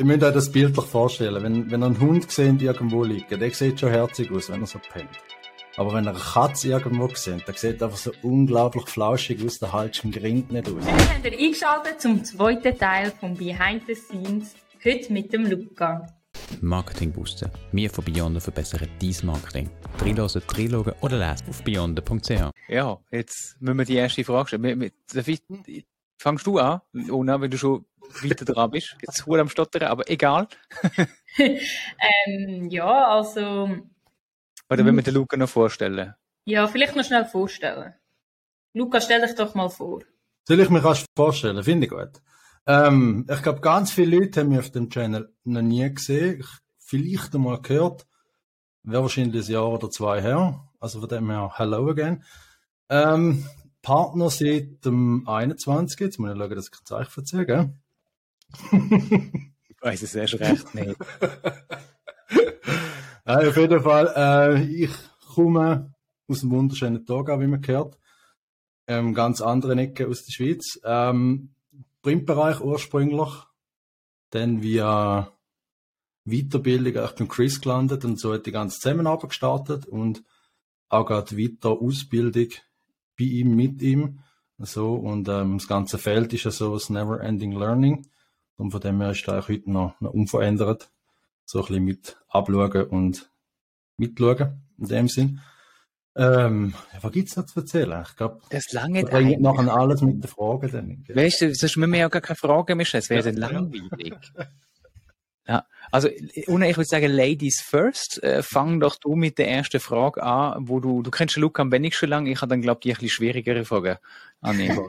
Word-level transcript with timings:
Ihr 0.00 0.06
müsst 0.06 0.22
euch 0.22 0.32
das 0.32 0.50
bildlich 0.50 0.86
vorstellen. 0.86 1.42
Wenn, 1.42 1.70
wenn 1.70 1.82
ihr 1.82 1.86
einen 1.86 2.00
Hund 2.00 2.30
seht, 2.30 2.62
irgendwo 2.62 3.04
liegen, 3.04 3.38
der 3.38 3.50
sieht 3.50 3.80
schon 3.80 3.90
herzig 3.90 4.30
aus, 4.30 4.48
wenn 4.48 4.62
er 4.62 4.66
so 4.66 4.78
pennt. 4.78 5.10
Aber 5.76 5.92
wenn 5.92 6.06
ihr 6.06 6.12
eine 6.12 6.18
Katze 6.18 6.68
irgendwo 6.68 7.06
seht, 7.08 7.46
der 7.46 7.54
sieht 7.54 7.82
einfach 7.82 7.98
so 7.98 8.10
unglaublich 8.22 8.88
flauschig 8.88 9.44
aus, 9.44 9.58
der 9.58 9.74
Hals 9.74 10.00
gringt 10.00 10.50
nicht 10.52 10.68
aus. 10.68 10.86
Wir 10.86 10.92
haben 10.92 11.22
ihr 11.22 11.38
eingeschaltet 11.38 12.00
zum 12.00 12.24
zweiten 12.24 12.78
Teil 12.78 13.12
von 13.20 13.36
Behind 13.36 13.82
the 13.86 13.94
Scenes, 13.94 14.54
heute 14.82 15.12
mit 15.12 15.34
dem 15.34 15.44
Luca. 15.44 16.06
Marketing 16.62 17.12
boosten. 17.12 17.50
Wir 17.72 17.90
von 17.90 18.02
Beyonder 18.02 18.40
verbessern 18.40 18.88
dein 19.02 19.14
Marketing. 19.24 19.68
Dreilosen, 19.98 20.40
reinschauen 20.48 20.94
oder 21.02 21.18
lesen 21.18 21.46
auf 21.50 21.62
beyonder.ch. 21.62 22.52
Ja, 22.70 22.98
jetzt 23.10 23.60
müssen 23.60 23.76
wir 23.76 23.84
die 23.84 23.96
erste 23.96 24.24
Frage 24.24 24.48
stellen. 24.48 24.90
David, 25.12 25.42
fangst 26.20 26.46
du 26.46 26.58
an, 26.58 26.80
ohne 27.10 27.40
wenn 27.40 27.50
du 27.50 27.56
schon 27.56 27.86
weiter 28.22 28.44
dran 28.44 28.70
bist. 28.70 28.96
Jetzt 29.00 29.26
wohl 29.26 29.40
am 29.40 29.48
Stottern, 29.48 29.84
aber 29.84 30.08
egal. 30.10 30.48
ähm, 31.38 32.68
ja, 32.70 33.08
also. 33.08 33.68
Oder 34.68 34.84
wenn 34.84 34.96
wir 34.96 35.02
den 35.02 35.14
Luca 35.14 35.36
noch 35.36 35.48
vorstellen? 35.48 36.14
Ja, 36.44 36.68
vielleicht 36.68 36.94
noch 36.94 37.04
schnell 37.04 37.24
vorstellen. 37.24 37.94
Luca, 38.74 39.00
stell 39.00 39.22
dich 39.22 39.34
doch 39.34 39.54
mal 39.54 39.68
vor. 39.68 40.02
Soll 40.46 40.60
ich 40.60 40.70
mir 40.70 40.84
rasch 40.84 41.04
vorstellen? 41.16 41.62
Finde 41.64 41.86
ich 41.86 41.92
gut. 41.92 42.20
Ähm, 42.66 43.26
ich 43.28 43.42
glaube, 43.42 43.60
ganz 43.60 43.90
viele 43.90 44.18
Leute 44.18 44.40
haben 44.40 44.50
mich 44.50 44.58
auf 44.58 44.70
dem 44.70 44.90
Channel 44.90 45.32
noch 45.44 45.62
nie 45.62 45.92
gesehen. 45.92 46.40
Ich, 46.40 46.46
vielleicht 46.78 47.34
einmal 47.34 47.60
gehört. 47.62 48.06
Wäre 48.82 49.02
wahrscheinlich 49.02 49.48
ein 49.48 49.52
Jahr 49.52 49.70
oder 49.70 49.90
zwei 49.90 50.20
her. 50.20 50.68
Also 50.78 51.00
von 51.00 51.08
dem 51.08 51.30
her, 51.30 51.52
hello 51.56 51.88
again. 51.88 52.22
Ähm, 52.88 53.44
Partner 53.82 54.30
seit 54.30 54.84
dem 54.84 55.26
21. 55.26 55.98
Jetzt 56.00 56.18
muss 56.18 56.32
ich 56.32 56.38
schauen, 56.38 56.50
dass 56.50 56.68
ich 56.68 56.72
ein 56.72 56.84
Zeichen 56.84 57.10
verziehe, 57.10 57.46
gell? 57.46 57.72
ich 59.68 59.82
weiß 59.82 60.02
es 60.02 60.14
erst 60.14 60.40
recht 60.40 60.74
nicht. 60.74 60.96
ja, 63.26 63.38
auf 63.38 63.56
jeden 63.56 63.80
Fall, 63.80 64.12
äh, 64.16 64.62
ich 64.64 64.90
komme 65.34 65.94
aus 66.28 66.40
dem 66.40 66.50
wunderschönen 66.50 67.06
Toga, 67.06 67.40
wie 67.40 67.46
man 67.46 67.60
gehört. 67.60 67.98
Ähm, 68.86 69.14
ganz 69.14 69.40
andere 69.40 69.74
Ecke 69.76 70.08
aus 70.08 70.24
der 70.24 70.32
Schweiz. 70.32 70.80
Ähm, 70.84 71.54
Printbereich 72.02 72.60
ursprünglich, 72.60 73.30
dann 74.30 74.62
via 74.62 75.32
Weiterbildung 76.24 77.04
ich 77.04 77.10
beim 77.12 77.28
Chris 77.28 77.60
gelandet 77.60 78.04
und 78.04 78.18
so 78.18 78.34
hat 78.34 78.46
die 78.46 78.52
ganze 78.52 78.78
Zusammenarbeit 78.78 79.30
gestartet 79.30 79.86
und 79.86 80.22
auch 80.88 81.06
gerade 81.06 81.36
weiter 81.36 81.70
Ausbildung 81.70 82.48
bei 83.20 83.26
ihm, 83.26 83.54
mit 83.54 83.82
ihm. 83.82 84.20
So, 84.58 84.94
und 84.94 85.28
ähm, 85.28 85.58
das 85.58 85.68
ganze 85.68 85.98
Feld 85.98 86.32
ist 86.32 86.44
ja 86.44 86.50
so 86.50 86.74
das 86.74 86.90
Never-Ending 86.90 87.52
Learning. 87.52 88.06
Und 88.56 88.72
von 88.72 88.80
dem 88.80 89.00
her 89.00 89.10
ist 89.10 89.26
da 89.26 89.46
heute 89.46 89.70
noch, 89.70 90.00
noch 90.00 90.12
unverändert. 90.12 90.90
So 91.44 91.60
ein 91.60 91.66
bisschen 91.66 91.84
mit 91.84 92.16
abschauen 92.28 92.84
und 92.88 93.30
mitschauen, 93.96 94.62
in 94.78 94.88
dem 94.88 95.08
Sinn. 95.08 95.40
Ähm, 96.16 96.74
was 97.00 97.12
gibt's 97.12 97.36
noch 97.36 97.46
zu 97.46 97.60
erzählen? 97.60 98.04
Ich 98.06 98.16
glaube, 98.16 98.40
das 98.50 98.72
lange 98.72 99.08
eigentlich 99.10 99.38
nachher 99.38 99.72
alles 99.72 100.02
mit 100.02 100.22
den 100.22 100.28
Fragen 100.28 100.70
dann. 100.70 101.16
Weißt 101.16 101.40
du, 101.40 101.54
sonst 101.54 101.76
müssen 101.76 101.92
wir 101.92 102.00
ja 102.00 102.08
gar 102.08 102.20
keine 102.20 102.36
Fragen 102.36 102.76
mehr 102.76 102.86
stellen. 102.86 103.02
Es 103.02 103.10
wäre 103.10 103.24
ja, 103.24 103.32
dann 103.32 103.40
langweilig. 103.40 104.14
ja, 105.46 105.64
also, 105.90 106.08
ohne, 106.46 106.70
ich 106.70 106.76
würde 106.76 106.88
sagen, 106.88 107.10
Ladies 107.10 107.60
first. 107.60 108.22
Äh, 108.22 108.42
fang 108.42 108.80
doch 108.80 108.96
du 108.96 109.16
mit 109.16 109.38
der 109.38 109.48
ersten 109.48 109.80
Frage 109.80 110.22
an, 110.22 110.68
wo 110.68 110.80
du, 110.80 111.02
du 111.02 111.10
kennst 111.10 111.36
Luca 111.36 111.62
am 111.62 111.72
wenigsten 111.72 112.08
lang. 112.08 112.26
Ich 112.26 112.40
habe 112.40 112.50
dann, 112.50 112.62
glaube 112.62 112.78
ich, 112.78 112.82
die 112.82 112.90
ein 112.90 112.94
bisschen 112.94 113.08
schwierigere 113.10 113.64
Fragen 113.64 113.96
annehmen. 114.40 114.88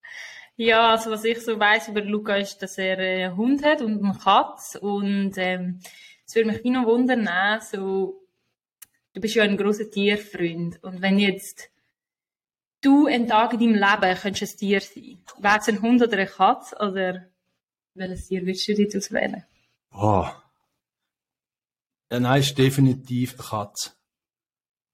ja, 0.56 0.90
also, 0.90 1.10
was 1.10 1.24
ich 1.24 1.40
so 1.40 1.58
weiss 1.58 1.88
über 1.88 2.02
Luca 2.02 2.36
ist, 2.36 2.58
dass 2.58 2.78
er 2.78 2.98
einen 2.98 3.36
Hund 3.36 3.64
hat 3.64 3.80
und 3.80 4.04
eine 4.04 4.18
Katze 4.18 4.80
und, 4.80 5.32
ähm, 5.36 5.80
es 6.26 6.34
würde 6.34 6.48
mich 6.48 6.64
noch 6.64 6.86
wundern, 6.86 7.28
so, 7.60 8.22
du 9.12 9.20
bist 9.20 9.34
ja 9.34 9.44
ein 9.44 9.56
großer 9.56 9.90
Tierfreund. 9.90 10.82
Und 10.82 11.02
wenn 11.02 11.18
jetzt 11.18 11.70
du 12.80 13.06
einen 13.06 13.28
Tag 13.28 13.52
in 13.54 13.60
deinem 13.60 13.74
Leben 13.74 14.18
könntest 14.18 14.56
ein 14.56 14.58
Tier 14.58 14.80
sein, 14.80 15.18
wäre 15.38 15.58
es 15.58 15.68
ein 15.68 15.82
Hund 15.82 16.02
oder 16.02 16.14
eine 16.14 16.26
Katze 16.26 16.76
oder 16.76 17.26
welches 17.94 18.28
Tier 18.28 18.42
würdest 18.42 18.68
du 18.68 18.72
jetzt 18.72 18.96
auswählen? 18.96 19.44
Oh. 19.94 20.26
Ja, 22.10 22.20
nein, 22.20 22.40
ist 22.40 22.58
definitiv 22.58 23.34
eine 23.34 23.48
Katze. 23.48 23.90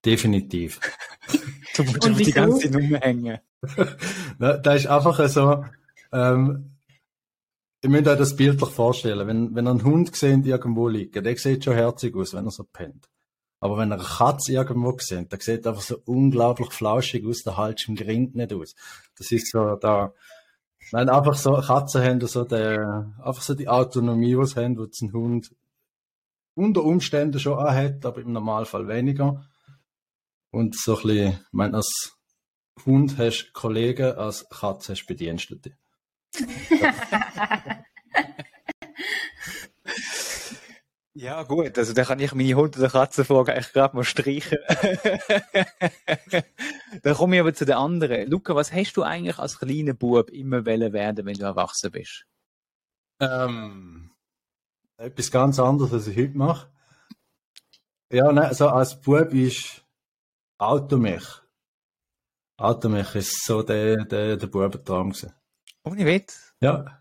Definitiv. 0.05 0.79
du 1.75 1.83
musst 1.83 2.09
auf 2.09 2.17
die 2.17 2.31
ganze 2.31 2.69
Nummer 2.69 2.99
hängen. 2.99 3.39
da 4.39 4.73
ist 4.73 4.87
einfach 4.87 5.27
so, 5.29 5.65
ähm, 6.11 6.77
ihr 7.83 7.89
müsst 7.89 8.07
euch 8.07 8.17
das 8.17 8.35
bildlich 8.35 8.69
vorstellen. 8.69 9.27
Wenn, 9.27 9.55
wenn 9.55 9.67
ihr 9.67 9.71
einen 9.71 9.83
Hund 9.83 10.15
seht, 10.15 10.45
irgendwo 10.45 10.87
liegen, 10.87 11.23
der 11.23 11.37
sieht 11.37 11.63
schon 11.63 11.75
herzig 11.75 12.15
aus, 12.15 12.33
wenn 12.33 12.45
er 12.45 12.51
so 12.51 12.63
pennt. 12.63 13.09
Aber 13.59 13.77
wenn 13.77 13.91
ihr 13.91 13.95
eine 13.95 14.03
Katze 14.03 14.53
irgendwo 14.53 14.97
seht, 14.99 15.31
der 15.31 15.39
sieht 15.39 15.67
einfach 15.67 15.81
so 15.81 15.97
unglaublich 16.05 16.71
flauschig 16.71 17.25
aus, 17.25 17.43
der 17.43 17.57
Hals 17.57 17.85
grinnt 17.95 18.35
nicht 18.35 18.53
aus. 18.53 18.75
Das 19.17 19.31
ist 19.31 19.51
so, 19.51 19.75
da, 19.75 20.13
nein, 20.91 21.09
einfach 21.09 21.35
so, 21.35 21.53
Katzen 21.53 22.03
haben 22.03 22.25
so 22.27 22.43
der, 22.43 23.13
einfach 23.23 23.41
so 23.41 23.53
die 23.53 23.67
Autonomie, 23.67 24.35
die 24.35 24.45
sie 24.45 24.63
haben, 24.63 24.75
die 24.75 25.05
ein 25.05 25.13
Hund 25.13 25.55
unter 26.53 26.83
Umständen 26.83 27.39
schon 27.39 27.57
hat, 27.57 28.05
aber 28.05 28.21
im 28.21 28.33
Normalfall 28.33 28.87
weniger. 28.87 29.45
Und 30.51 30.75
so 30.75 30.97
ein 30.97 31.03
bisschen, 31.03 31.31
ich 31.33 31.39
meine, 31.51 31.77
als 31.77 32.17
Hund 32.85 33.17
hast 33.17 33.47
du 33.47 33.51
Kollegen, 33.53 34.15
als 34.15 34.47
Katze 34.49 34.93
hast 34.93 35.03
du 35.03 35.07
Bedienstete. 35.07 35.77
Ja, 41.13 41.43
gut, 41.43 41.77
also 41.77 41.93
da 41.93 42.05
kann 42.05 42.19
ich 42.19 42.33
meine 42.33 42.53
Hund- 42.53 42.77
oder 42.77 42.89
Katzenfrage 42.89 43.51
eigentlich 43.51 43.73
gerade 43.73 43.95
mal 43.97 44.05
streichen. 44.05 44.59
dann 47.03 47.15
komme 47.15 47.35
ich 47.35 47.41
aber 47.41 47.53
zu 47.53 47.65
den 47.65 47.75
anderen. 47.75 48.29
Luca, 48.29 48.55
was 48.55 48.71
hast 48.71 48.93
du 48.93 49.03
eigentlich 49.03 49.37
als 49.37 49.59
kleiner 49.59 49.93
Bub 49.93 50.29
immer 50.29 50.65
werden, 50.65 51.25
wenn 51.25 51.37
du 51.37 51.43
erwachsen 51.43 51.91
bist? 51.91 52.25
Ähm, 53.19 54.11
etwas 54.95 55.31
ganz 55.31 55.59
anderes, 55.59 55.91
als 55.91 56.07
ich 56.07 56.17
heute 56.17 56.37
mache. 56.37 56.71
Ja, 58.09 58.31
nein, 58.31 58.45
also 58.45 58.69
als 58.69 58.99
Bub 58.99 59.33
ist 59.33 59.83
Automech. 60.57 61.41
Automech 62.55 63.15
ist 63.15 63.43
so 63.45 63.63
der, 63.63 64.05
der, 64.05 64.37
der 64.37 64.47
Bubentraum 64.47 65.09
gewesen. 65.09 65.33
Ohne 65.83 66.05
Witz? 66.05 66.53
Ja. 66.61 67.00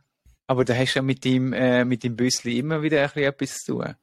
Aber 0.51 0.65
da 0.65 0.75
hast 0.75 0.95
du 0.95 0.99
ja 0.99 1.03
mit 1.05 1.25
dem, 1.25 1.53
äh, 1.53 1.85
mit 1.85 2.03
dem 2.03 2.17
Büssli 2.17 2.59
immer 2.59 2.83
wieder 2.83 3.01
ein 3.01 3.07
bisschen 3.07 3.23
etwas 3.23 3.59
zu 3.59 3.75
tun. 3.75 3.95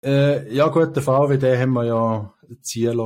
Äh, 0.00 0.54
ja 0.54 0.68
gut, 0.68 0.94
der 0.94 1.02
VW, 1.02 1.36
den 1.36 1.58
haben 1.58 1.72
wir 1.72 1.84
ja 1.84 2.34
ziehen 2.60 2.96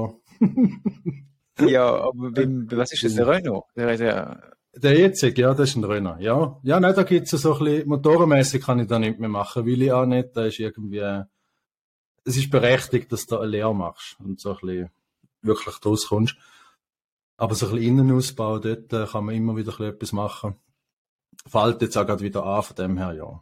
ja, 1.66 1.86
aber 1.86 2.30
beim, 2.34 2.70
was 2.72 2.92
ist 2.92 3.04
das, 3.04 3.14
der 3.14 3.26
Renault? 3.26 3.64
Der, 3.74 3.96
der, 3.96 4.52
der 4.74 4.98
jetzige, 4.98 5.40
ja, 5.40 5.54
das 5.54 5.70
ist 5.70 5.76
ein 5.76 5.84
Renault, 5.84 6.20
ja. 6.20 6.60
Ja, 6.62 6.78
nein, 6.78 6.94
da 6.94 7.04
gibt's 7.04 7.30
so 7.30 7.54
ein 7.54 7.64
bisschen, 7.64 7.88
motorenmäßig 7.88 8.64
kann 8.64 8.80
ich 8.80 8.86
da 8.86 8.98
nicht 8.98 9.18
mehr 9.18 9.30
machen, 9.30 9.64
will 9.64 9.80
ich 9.80 9.90
auch 9.90 10.04
nicht, 10.04 10.36
da 10.36 10.44
ist 10.44 10.58
irgendwie, 10.58 11.22
es 12.26 12.36
ist 12.36 12.50
berechtigt, 12.50 13.10
dass 13.12 13.24
du 13.24 13.38
eine 13.38 13.46
Lehre 13.46 13.74
machst 13.74 14.18
und 14.20 14.38
so 14.38 14.50
ein 14.50 14.58
bisschen 14.60 14.90
wirklich 15.40 15.76
draus 15.76 16.06
kommst. 16.08 16.36
Aber 17.38 17.54
so 17.54 17.68
ein 17.68 17.76
bisschen 17.76 17.98
Innenausbau, 17.98 18.58
dort 18.58 18.92
äh, 18.92 19.06
kann 19.06 19.24
man 19.24 19.34
immer 19.34 19.56
wieder 19.56 19.70
ein 19.70 19.76
bisschen 19.76 19.94
etwas 19.94 20.12
machen 20.12 20.56
fällt 21.46 21.82
jetzt 21.82 21.96
auch 21.96 22.06
gerade 22.06 22.22
wieder 22.22 22.44
an, 22.44 22.62
von 22.62 22.76
dem 22.76 22.98
her, 22.98 23.12
ja. 23.14 23.40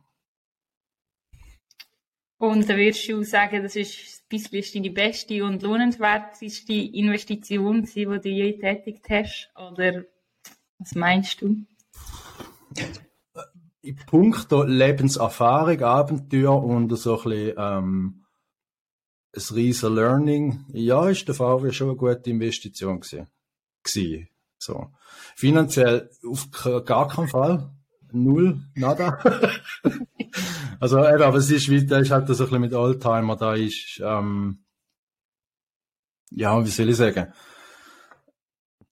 Und 2.38 2.68
da 2.68 2.76
würdest 2.76 3.08
du 3.08 3.24
sagen, 3.24 3.64
das 3.64 3.74
ist 3.74 4.22
ein 4.30 4.42
bisschen 4.50 4.82
deine 4.82 4.94
beste 4.94 5.44
und 5.44 5.62
lohnenswerteste 5.62 6.72
Investition, 6.72 7.82
die 7.82 8.04
du 8.04 8.28
je 8.28 8.52
getätigt 8.52 9.04
hast? 9.10 9.50
Oder 9.56 10.04
was 10.78 10.94
meinst 10.94 11.42
du? 11.42 11.56
In 13.80 13.96
puncto 14.06 14.62
Lebenserfahrung, 14.62 15.82
Abenteuer 15.82 16.62
und 16.62 16.96
so 16.96 17.18
ein 17.18 17.24
bisschen 17.24 17.54
ähm, 17.58 18.24
ein 19.34 19.54
riesen 19.54 19.94
Learning, 19.94 20.64
ja, 20.72 21.08
ist 21.08 21.26
der 21.26 21.34
VW 21.34 21.72
schon 21.72 21.88
eine 21.88 21.96
gute 21.96 22.30
Investition 22.30 23.00
gewesen. 23.00 23.26
gewesen. 23.82 24.28
So. 24.58 24.92
Finanziell 25.34 26.10
auf 26.24 26.50
gar 26.84 27.08
keinen 27.08 27.28
Fall 27.28 27.77
null, 28.12 28.60
nada. 28.74 29.18
also 30.80 31.06
eben, 31.06 31.22
aber 31.22 31.38
es 31.38 31.50
ist 31.50 31.68
wie, 31.68 31.84
da 31.86 31.98
ist 31.98 32.10
halt 32.10 32.26
so 32.28 32.32
ein 32.32 32.38
bisschen 32.38 32.60
mit 32.60 32.74
Oldtimer, 32.74 33.36
da 33.36 33.54
ist, 33.54 34.00
ähm, 34.02 34.64
ja, 36.30 36.64
wie 36.64 36.70
soll 36.70 36.88
ich 36.88 36.96
sagen, 36.96 37.32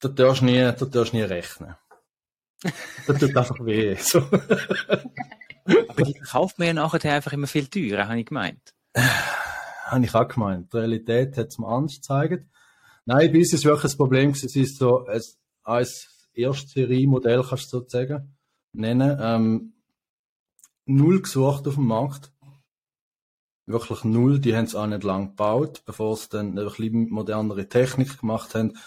da 0.01 0.09
darfst 0.09 0.43
du 0.43 0.47
nie, 0.47 0.59
da 0.59 0.73
darfst 0.73 1.15
nie 1.15 1.23
rechnen. 1.23 1.75
Das 3.07 3.19
tut 3.19 3.37
einfach 3.37 3.65
weh. 3.65 3.97
So. 4.01 4.19
aber 5.89 6.03
die 6.05 6.15
kauft 6.15 6.59
man 6.59 6.69
ja 6.69 6.75
nachher 6.75 7.13
einfach 7.13 7.33
immer 7.33 7.47
viel 7.47 7.67
teurer, 7.67 8.09
habe 8.09 8.21
ich 8.21 8.27
gemeint. 8.27 8.75
habe 8.95 10.05
ich 10.05 10.15
auch 10.15 10.29
gemeint. 10.29 10.73
Die 10.73 10.77
Realität 10.77 11.37
hat 11.37 11.49
es 11.49 11.59
mir 11.59 11.67
anders 11.67 11.97
gezeigt. 11.97 12.47
Nein, 13.05 13.33
bei 13.33 13.39
uns 13.39 13.53
ist 13.53 13.65
wirklich 13.65 13.83
das 13.83 13.97
Problem, 13.97 14.31
es 14.31 14.43
ist 14.43 14.79
so 14.79 15.07
ein, 15.07 15.23
ein 15.65 15.87
erstes 16.35 16.73
Serie-Modell, 16.73 17.45
kannst 17.49 17.73
du 17.73 17.79
sozusagen 17.79 18.36
nennen. 18.77 19.19
Ähm, 19.21 19.73
null 20.87 21.23
gesucht 21.23 21.67
auf 21.67 21.75
dem 21.75 21.87
Markt. 21.87 22.33
Wirklich 23.67 24.05
null. 24.05 24.39
Die 24.39 24.57
haben 24.57 24.65
es 24.65 24.75
auch 24.75 24.87
nicht 24.87 25.03
lang 25.03 25.31
gebaut, 25.31 25.83
bevor 25.85 26.17
sie 26.17 26.29
dann 26.31 26.59
ein 26.59 26.65
bisschen 26.65 27.11
modernere 27.11 27.69
Technik 27.69 28.19
gemacht 28.21 28.55
haben. 28.55 28.79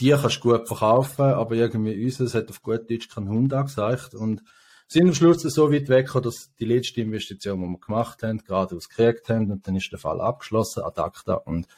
Die 0.00 0.10
kannst 0.10 0.44
du 0.44 0.50
gut 0.50 0.66
verkaufen, 0.66 1.22
aber 1.26 1.54
irgendwie 1.54 2.04
uns, 2.04 2.18
es 2.18 2.34
hat 2.34 2.50
auf 2.50 2.62
gut 2.62 2.90
Deutsch 2.90 3.08
kein 3.08 3.28
Hund 3.28 3.52
angesagt 3.52 4.14
und 4.14 4.42
sind 4.88 5.08
am 5.08 5.14
Schluss 5.14 5.42
so 5.42 5.72
weit 5.72 5.88
weg, 5.88 6.10
dass 6.22 6.52
die 6.56 6.64
letzte 6.64 7.00
Investition, 7.00 7.60
die 7.60 7.66
wir 7.68 7.78
gemacht 7.78 8.22
haben, 8.22 8.38
gerade 8.38 8.76
ausgekriegt 8.76 9.28
haben 9.28 9.50
und 9.52 9.66
dann 9.66 9.76
ist 9.76 9.90
der 9.92 9.98
Fall 9.98 10.20
abgeschlossen, 10.20 10.82
ad 10.82 11.00
acta 11.00 11.34
und 11.34 11.68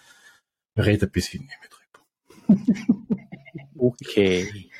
wir 0.74 0.86
reden 0.86 1.10
bis 1.10 1.28
heute 1.28 1.44
nicht 1.44 1.58
mehr 1.60 2.58
drüber. 2.58 3.16
okay. 3.78 4.70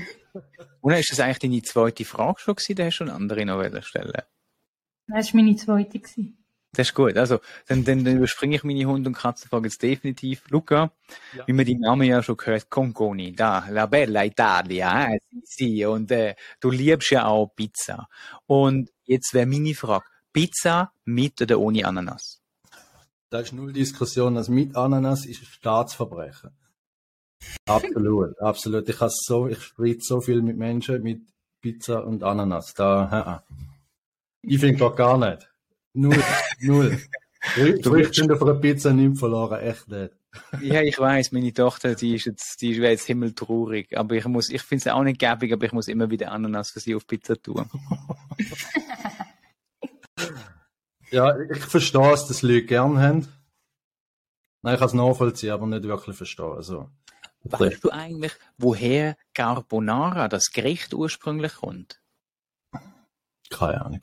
Und 0.87 0.93
ist 0.93 1.11
das 1.11 1.19
eigentlich 1.19 1.41
deine 1.41 1.63
zweite 1.63 2.05
Frage 2.05 2.39
schon 2.39 2.55
gewesen? 2.55 2.77
Da 2.77 2.85
hast 2.85 2.99
du 2.99 3.05
eine 3.05 3.13
andere 3.13 3.45
noch 3.45 3.83
stellen? 3.83 4.23
Das 5.09 5.35
war 5.35 5.43
meine 5.43 5.57
zweite. 5.57 5.99
Gewesen. 5.99 6.47
Das 6.75 6.91
ist 6.91 6.95
gut. 6.95 7.17
Also, 7.17 7.41
dann, 7.67 7.85
dann, 7.85 8.05
dann 8.05 8.19
überspringe 8.19 8.55
ich 8.55 8.63
meine 8.63 8.85
Hund- 8.85 9.05
und 9.05 9.15
Katzenfrage 9.15 9.67
jetzt 9.67 9.83
definitiv. 9.83 10.49
Luca, 10.49 10.93
ja. 11.37 11.45
wie 11.45 11.55
man 11.55 11.65
die 11.65 11.75
Namen 11.75 12.07
ja 12.07 12.23
schon 12.23 12.37
gehört, 12.37 12.71
Conconi, 12.71 13.35
da, 13.35 13.67
La 13.69 13.87
Bella 13.87 14.27
Italia, 14.27 15.09
sie, 15.43 15.85
und 15.87 16.13
äh, 16.13 16.37
du 16.61 16.71
liebst 16.71 17.11
ja 17.11 17.27
auch 17.27 17.49
Pizza. 17.57 18.09
Und 18.47 18.93
jetzt 19.07 19.35
wäre 19.35 19.47
meine 19.47 19.75
Frage, 19.75 20.05
Pizza 20.33 20.93
mit 21.05 21.43
oder 21.43 21.59
ohne 21.59 21.85
Ananas? 21.85 22.41
Da 23.31 23.41
ist 23.41 23.53
null 23.53 23.73
Diskussion, 23.73 24.37
also 24.37 24.53
mit 24.53 24.77
Ananas 24.77 25.27
ist 25.27 25.43
ein 25.43 25.47
Staatsverbrechen. 25.47 26.57
Absolut, 27.67 28.39
absolut. 28.41 28.89
Ich, 28.89 28.97
so, 28.99 29.49
ich 29.49 29.61
spreche 29.61 30.01
so 30.01 30.21
viel 30.21 30.43
mit 30.43 30.57
Menschen 30.57 31.03
mit 31.03 31.23
Pizza 31.61 32.05
und 32.05 32.23
Ananas. 32.23 32.75
Da, 32.75 33.43
ich 34.43 34.61
finde 34.61 34.91
gar 34.93 35.19
nicht. 35.19 35.51
Null, 35.95 36.23
null. 36.61 36.99
Früchte 37.41 38.33
auf 38.33 38.43
einer 38.43 38.55
Pizza 38.55 38.93
nicht 38.93 39.19
verloren, 39.19 39.61
echt 39.61 39.89
nicht. 39.89 40.13
Ja, 40.61 40.83
ich 40.83 40.99
weiß, 40.99 41.33
meine 41.33 41.53
Tochter, 41.53 41.95
die 41.95 42.15
ist 42.17 42.27
jetzt, 42.27 42.61
die 42.61 42.77
wäre 42.81 42.93
jetzt 42.93 43.07
himmeltraurig. 43.07 43.97
Aber 43.97 44.15
ich 44.15 44.27
muss, 44.27 44.51
ich 44.51 44.63
finde 44.63 44.85
sie 44.85 44.95
auch 44.95 45.03
nicht 45.03 45.19
gäbig, 45.19 45.53
aber 45.53 45.65
ich 45.65 45.73
muss 45.73 45.89
immer 45.89 46.11
wieder 46.11 46.33
Ananas 46.33 46.71
für 46.71 46.81
sie 46.81 46.95
auf 46.95 47.07
Pizza 47.07 47.41
tun. 47.41 47.65
ja, 51.11 51.39
ich 51.39 51.65
verstehe 51.65 52.13
es, 52.13 52.27
dass 52.27 52.43
Leute 52.43 52.65
gern 52.65 52.99
haben. 52.99 53.29
Nein, 54.63 54.75
ich 54.75 54.81
kann 54.81 54.89
es 54.89 54.95
nachvollziehen, 54.95 55.53
aber 55.53 55.67
nicht 55.67 55.85
wirklich 55.85 56.17
verstehen. 56.17 56.53
Also, 56.57 56.91
weißt 57.51 57.85
du 57.85 57.91
eigentlich, 57.91 58.33
woher 58.59 59.17
Carbonara, 59.35 60.29
das 60.29 60.51
Gericht 60.53 60.95
ursprünglich 60.95 61.57
kommt? 61.57 62.01
Keine 63.51 63.85
Ahnung. 63.85 64.01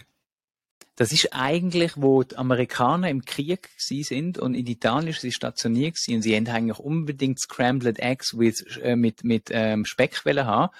Das 0.95 1.11
ist 1.11 1.29
eigentlich, 1.33 1.93
wo 1.95 2.21
die 2.21 2.37
Amerikaner 2.37 3.09
im 3.09 3.25
Krieg 3.25 3.69
sind 3.77 4.37
und 4.37 4.53
in 4.53 4.67
Italien 4.67 5.13
sie 5.13 5.31
stationiert 5.31 5.97
sind 5.97 6.17
und 6.17 6.21
sie 6.21 6.35
haben 6.35 6.47
eigentlich 6.47 6.77
unbedingt 6.77 7.39
Scrambled 7.39 7.97
Eggs 7.97 8.37
with, 8.37 8.61
äh, 8.77 8.95
mit, 8.95 9.23
mit 9.23 9.49
ähm, 9.51 9.85
Speck 9.85 10.23
haben. 10.25 10.71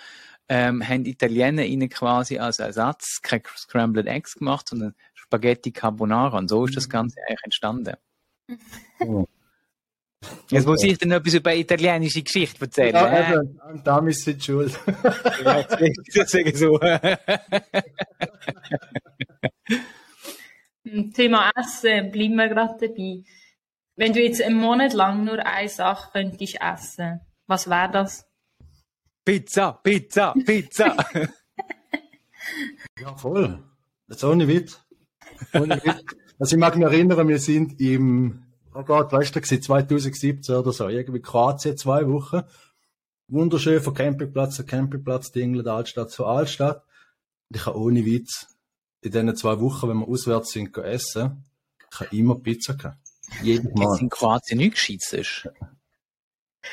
Ähm, 0.50 0.88
haben 0.88 1.06
die 1.06 1.12
Italiener 1.12 1.64
ihnen 1.64 1.90
quasi 1.90 2.38
als 2.38 2.60
Ersatz 2.60 3.22
keine 3.24 3.44
Scrambled 3.56 4.08
Eggs 4.08 4.36
gemacht, 4.36 4.68
sondern 4.68 4.94
Spaghetti 5.16 5.72
Carbonara. 5.72 6.38
Und 6.38 6.50
so 6.50 6.66
ist 6.66 6.76
das 6.76 6.88
mhm. 6.88 6.92
Ganze 6.92 7.20
eigentlich 7.28 7.44
entstanden. 7.44 7.96
Oh. 9.00 9.26
Jetzt 10.50 10.68
muss 10.68 10.84
ich 10.84 10.98
dir 10.98 11.08
noch 11.08 11.18
etwas 11.18 11.34
über 11.34 11.56
italienische 11.56 12.22
Geschichte 12.22 12.62
erzählen. 12.62 12.94
Ja, 12.94 13.08
äh? 13.08 13.34
eben, 13.34 13.60
damit 13.84 14.16
sind 14.16 14.44
schuld. 14.44 14.78
ja, 15.44 15.64
deswegen 16.16 16.56
so. 16.56 16.80
Thema 21.14 21.52
Essen, 21.56 22.12
bleiben 22.12 22.36
wir 22.36 22.50
gerade 22.50 22.88
dabei. 22.88 23.24
Wenn 23.96 24.14
du 24.14 24.22
jetzt 24.22 24.42
einen 24.42 24.56
Monat 24.58 24.94
lang 24.94 25.24
nur 25.24 25.46
eine 25.46 25.70
Sache 25.70 26.10
könntest 26.12 26.58
essen, 26.60 27.22
was 27.48 27.70
wäre 27.70 27.92
das? 27.92 28.26
Pizza, 29.26 29.74
Pizza, 29.84 30.34
Pizza. 30.46 30.98
ja, 33.00 33.16
voll. 33.16 33.64
Das 34.08 34.18
ist 34.18 34.24
ohne 34.24 34.48
Witz. 34.48 34.84
Ohne 35.54 35.76
Witz. 35.84 36.04
Also 36.40 36.56
ich 36.56 36.60
mag 36.60 36.76
mich 36.76 36.86
erinnern, 36.86 37.28
wir 37.28 37.40
sind 37.40 37.80
im, 37.80 38.44
oh 38.74 38.84
Gott, 38.84 39.12
weißt 39.12 39.36
du, 39.36 39.42
2017 39.42 40.56
oder 40.56 40.72
so, 40.72 40.88
irgendwie 40.88 41.22
Kroatien 41.22 41.78
zwei 41.78 42.08
Wochen. 42.08 42.42
Wunderschön 43.28 43.82
von 43.82 43.94
Campingplatz 43.94 44.56
zu 44.56 44.66
Campingplatz, 44.66 45.32
die 45.32 45.42
England 45.42 45.68
Altstadt 45.68 46.12
zu 46.12 46.26
Altstadt. 46.26 46.84
Und 47.50 47.58
ich 47.58 47.66
habe 47.66 47.80
ohne 47.80 48.06
Witz 48.06 48.48
in 49.02 49.12
diesen 49.12 49.36
zwei 49.36 49.60
Wochen, 49.60 49.90
wenn 49.90 49.98
wir 49.98 50.08
auswärts 50.08 50.52
sind, 50.52 50.76
essen, 50.78 51.44
ich 51.92 52.00
habe 52.00 52.16
immer 52.16 52.40
Pizza 52.40 52.74
gehabt. 52.74 52.98
Jedes 53.42 53.72
Mal. 53.74 53.84
Jetzt 53.84 54.02
in 54.02 54.10
Kroatien 54.10 54.58
nicht 54.58 54.74
gescheit 54.74 55.20
ist. 55.20 55.50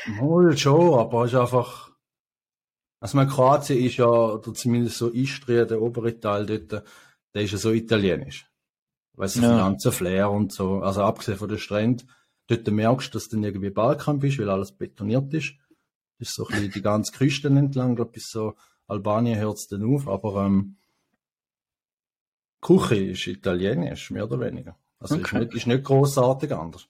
Mal 0.07 0.57
schon, 0.57 0.99
aber 0.99 1.25
es 1.25 1.33
ist 1.33 1.39
einfach, 1.39 1.91
also 2.99 3.17
mein 3.17 3.27
Kroatien 3.27 3.83
ist 3.83 3.97
ja, 3.97 4.07
oder 4.07 4.53
zumindest 4.53 4.97
so 4.97 5.09
Istria, 5.09 5.65
der 5.65 5.81
obere 5.81 6.19
Teil 6.19 6.45
dort, 6.45 6.83
der 7.33 7.41
ist 7.41 7.51
ja 7.51 7.57
so 7.57 7.71
italienisch. 7.71 8.50
Weißt 9.13 9.37
du, 9.37 9.41
ja. 9.41 9.57
ganze 9.57 9.91
Flair 9.91 10.31
und 10.31 10.51
so, 10.51 10.81
also 10.81 11.03
abgesehen 11.03 11.37
von 11.37 11.49
den 11.49 11.59
Stränden, 11.59 12.09
dort 12.47 12.67
merkst 12.67 13.09
du, 13.09 13.17
dass 13.17 13.29
du 13.29 13.35
dann 13.35 13.43
irgendwie 13.43 13.69
Balkan 13.69 14.19
bist, 14.19 14.39
weil 14.39 14.49
alles 14.49 14.71
betoniert 14.71 15.33
ist. 15.33 15.53
Das 16.17 16.29
ist 16.29 16.35
so 16.35 16.47
ein 16.47 16.53
bisschen 16.53 16.71
die 16.71 16.81
ganze 16.81 17.11
Küste 17.11 17.47
entlang, 17.49 17.95
glaube 17.95 18.11
bis 18.11 18.29
so 18.29 18.55
Albanien 18.87 19.39
hört 19.39 19.57
es 19.57 19.67
dann 19.67 19.83
auf, 19.83 20.07
aber 20.07 20.45
ähm, 20.45 20.77
Küche 22.61 22.95
ist 22.95 23.27
italienisch, 23.27 24.11
mehr 24.11 24.25
oder 24.25 24.39
weniger. 24.39 24.77
Also 24.99 25.15
okay. 25.15 25.23
ist, 25.23 25.33
nicht, 25.33 25.53
ist 25.55 25.67
nicht 25.67 25.83
grossartig 25.83 26.51
anders. 26.51 26.87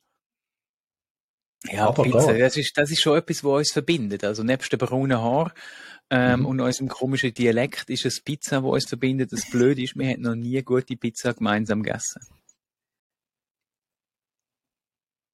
Ja, 1.66 1.88
aber 1.88 2.04
Pizza, 2.04 2.34
das 2.34 2.58
ist, 2.58 2.76
das 2.78 2.92
ist 2.92 3.02
schon 3.02 3.18
etwas, 3.18 3.44
was 3.44 3.60
uns 3.60 3.72
verbindet. 3.72 4.24
Also 4.24 4.44
nebst 4.44 4.72
dem 4.72 4.80
braunen 4.80 5.20
Haar 5.20 5.54
ähm, 6.10 6.42
mhm. 6.42 6.46
und 6.48 6.60
unserem 6.60 6.88
komischen 6.88 7.34
Dialekt 7.34 7.90
ist 7.90 8.06
es 8.06 8.20
Pizza, 8.20 8.64
was 8.64 8.72
uns 8.72 8.86
verbindet. 8.86 9.32
Das 9.32 9.50
Blöde 9.50 9.84
ist, 9.84 9.96
wir 9.96 10.10
haben 10.10 10.22
noch 10.22 10.36
nie 10.36 10.62
gute 10.64 10.96
Pizza 10.98 11.34
gemeinsam 11.34 11.84
gegessen. 11.84 12.22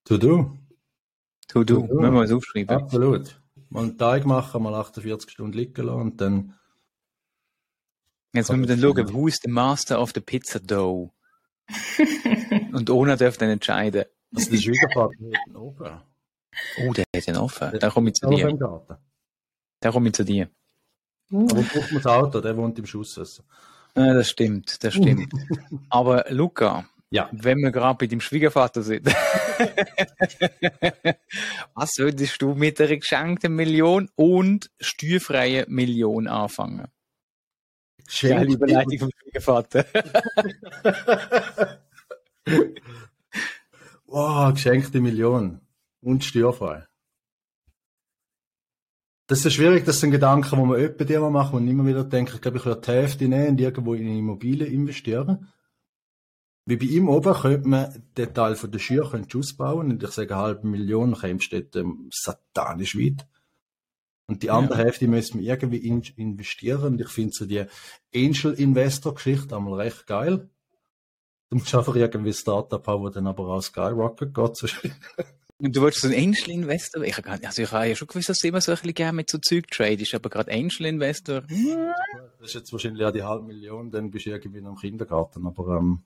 To 0.06 0.18
do. 0.18 0.58
To 1.48 1.64
do. 1.64 1.82
To 1.82 1.88
do. 1.88 2.02
Müssen 2.02 2.14
wir 2.14 2.24
es 2.24 2.32
aufschreiben. 2.32 2.76
Absolut. 2.76 3.42
Mal 3.70 3.84
einen 3.84 3.98
Teig 3.98 4.26
machen, 4.26 4.64
mal 4.64 4.74
48 4.76 5.30
Stunden 5.30 5.58
liegen 5.58 5.82
lassen 5.82 6.02
und 6.02 6.22
dann 6.22 6.54
Jetzt 8.34 8.50
müssen 8.50 8.68
wir 8.68 8.68
dann 8.68 8.80
schauen, 8.80 9.14
who 9.14 9.28
is 9.28 9.40
the 9.42 9.50
master 9.50 10.00
of 10.02 10.12
the 10.14 10.22
pizza 10.22 10.60
dough? 10.60 11.12
Und 12.72 12.90
Ona 12.90 13.16
darf 13.16 13.38
dann 13.38 13.50
entscheiden. 13.50 14.06
Also 14.36 14.52
der 14.52 14.58
Schwiegervater 14.58 15.12
Ofen. 15.56 16.02
Oh, 16.80 16.94
der 16.94 17.06
hat 17.16 17.28
einen 17.28 17.38
Ofen. 17.38 17.80
Dann 17.80 17.92
komme 17.92 18.10
ich 18.10 18.16
zu 18.16 18.30
dir. 18.30 18.58
Komme 19.92 20.08
ich 20.08 20.14
zu 20.14 20.24
dir. 20.24 20.50
Aber 21.32 21.64
guck 21.74 21.92
mal 21.92 22.02
das 22.02 22.06
Auto, 22.06 22.40
der 22.42 22.56
wohnt 22.56 22.80
im 22.80 22.86
Schuss. 22.86 23.18
Also. 23.18 23.44
Ja, 23.96 24.14
das 24.14 24.30
stimmt, 24.30 24.84
das 24.84 24.94
stimmt. 24.94 25.34
Aber 25.90 26.26
Luca, 26.30 26.86
ja. 27.10 27.30
wenn 27.32 27.58
wir 27.58 27.72
gerade 27.72 27.98
bei 27.98 28.06
deinem 28.08 28.22
Schwiegervater 28.22 28.84
sind, 28.84 29.08
was 31.74 31.98
würdest 31.98 32.42
du 32.42 32.54
mit 32.54 32.80
einer 32.80 32.96
geschenkten 32.96 33.56
Million 33.56 34.10
und 34.16 34.70
steuerfreien 34.80 35.66
Million 35.68 36.28
anfangen? 36.28 36.88
Geile 38.22 38.54
Überleitung 38.54 39.00
vom 39.00 39.10
Schwiegervater. 39.20 39.86
wow, 44.06 44.54
geschenkte 44.54 45.02
Million. 45.02 45.60
Und 46.02 46.24
steuerfrei. 46.24 46.86
Das 49.28 49.46
ist 49.46 49.54
schwierig, 49.54 49.84
das 49.84 50.00
sind 50.00 50.12
Gedanken, 50.12 50.50
die 50.50 50.66
man 50.66 50.80
öppe 50.80 51.04
immer 51.04 51.30
macht 51.30 51.54
und 51.54 51.68
immer 51.68 51.86
wieder 51.86 52.06
denkt, 52.06 52.34
ich 52.34 52.42
glaube, 52.42 52.60
ich 52.60 52.66
würde 52.66 52.82
die 52.82 52.92
Hälfte 52.92 53.28
nehmen 53.28 53.50
und 53.50 53.62
irgendwo 53.62 53.94
in 53.94 54.08
Immobilien 54.08 54.72
investieren. 54.72 55.52
Wie 56.66 56.78
bei 56.78 56.86
ihm 56.86 57.10
oben 57.10 57.34
könnte 57.34 57.68
man 57.68 58.04
den 58.18 58.34
Teil 58.34 58.56
von 58.56 58.72
der 58.72 58.80
Schür 58.80 59.10
ausbauen 59.36 59.92
und 59.92 60.04
ich 60.04 60.10
sage, 60.12 60.34
eine 60.34 60.44
halbe 60.44 60.68
Million, 60.68 61.16
steht 61.42 61.76
ähm, 61.76 62.10
satanisch 62.12 62.98
weit. 62.98 63.28
Und 64.28 64.44
die 64.44 64.52
andere 64.52 64.78
ja. 64.78 64.86
Hälfte 64.86 65.08
müssen 65.08 65.40
wir 65.40 65.48
irgendwie 65.48 65.78
in 65.78 66.02
investieren. 66.18 66.94
Und 66.94 67.02
ich 67.02 67.08
finde 67.08 67.32
so 67.34 67.46
die 67.46 67.66
Angel-Investor-Geschichte 68.14 69.56
einmal 69.56 69.80
recht 69.80 70.06
geil. 70.08 70.50
Du 71.50 71.58
musst 71.58 71.74
einfach 71.74 71.96
irgendwie 71.96 72.32
ein 72.32 72.34
Startup 72.34 72.86
haben, 72.86 73.02
wo 73.02 73.10
dann 73.10 73.28
aber 73.28 73.48
auch 73.48 73.62
Skyrocket 73.62 74.34
geht. 74.34 74.86
Und 75.60 75.76
du 75.76 75.82
wolltest 75.82 76.04
so 76.04 76.08
ein 76.08 76.14
Angel-Investor? 76.14 77.04
Ich, 77.04 77.26
also 77.26 77.62
ich 77.64 77.72
habe 77.72 77.88
ja 77.88 77.96
schon 77.96 78.08
gewusst, 78.08 78.30
dass 78.30 78.38
du 78.38 78.48
immer 78.48 78.62
so 78.62 78.72
ein 78.72 78.76
bisschen 78.76 78.94
gerne 78.94 79.16
mit 79.16 79.30
so 79.30 79.40
Zeug 79.40 79.68
tradest, 79.72 80.14
aber 80.14 80.30
gerade 80.30 80.52
Angel-Investor. 80.52 81.42
Das 82.40 82.50
ist 82.50 82.54
jetzt 82.54 82.72
wahrscheinlich 82.72 83.02
ja 83.02 83.12
die 83.12 83.24
halbe 83.24 83.46
Million, 83.46 83.90
dann 83.90 84.12
bist 84.12 84.28
du 84.28 84.30
irgendwie 84.30 84.62
noch 84.62 84.72
im 84.72 84.78
Kindergarten, 84.78 85.46
aber, 85.46 85.78
ähm, 85.78 86.04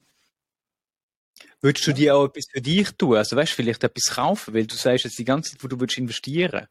Würdest 1.60 1.88
du 1.88 1.94
dir 1.94 2.16
auch 2.16 2.26
etwas 2.26 2.46
für 2.52 2.62
dich 2.62 2.92
tun? 2.92 3.18
Also 3.18 3.36
weißt 3.36 3.52
du, 3.52 3.56
vielleicht 3.56 3.84
etwas 3.84 4.16
kaufen, 4.16 4.54
weil 4.54 4.68
du 4.68 4.76
sagst 4.76 5.06
jetzt 5.06 5.18
die 5.18 5.26
ganze 5.26 5.52
Zeit, 5.52 5.64
wo 5.64 5.68
du 5.68 5.80
willst 5.80 5.98
investieren 5.98 6.68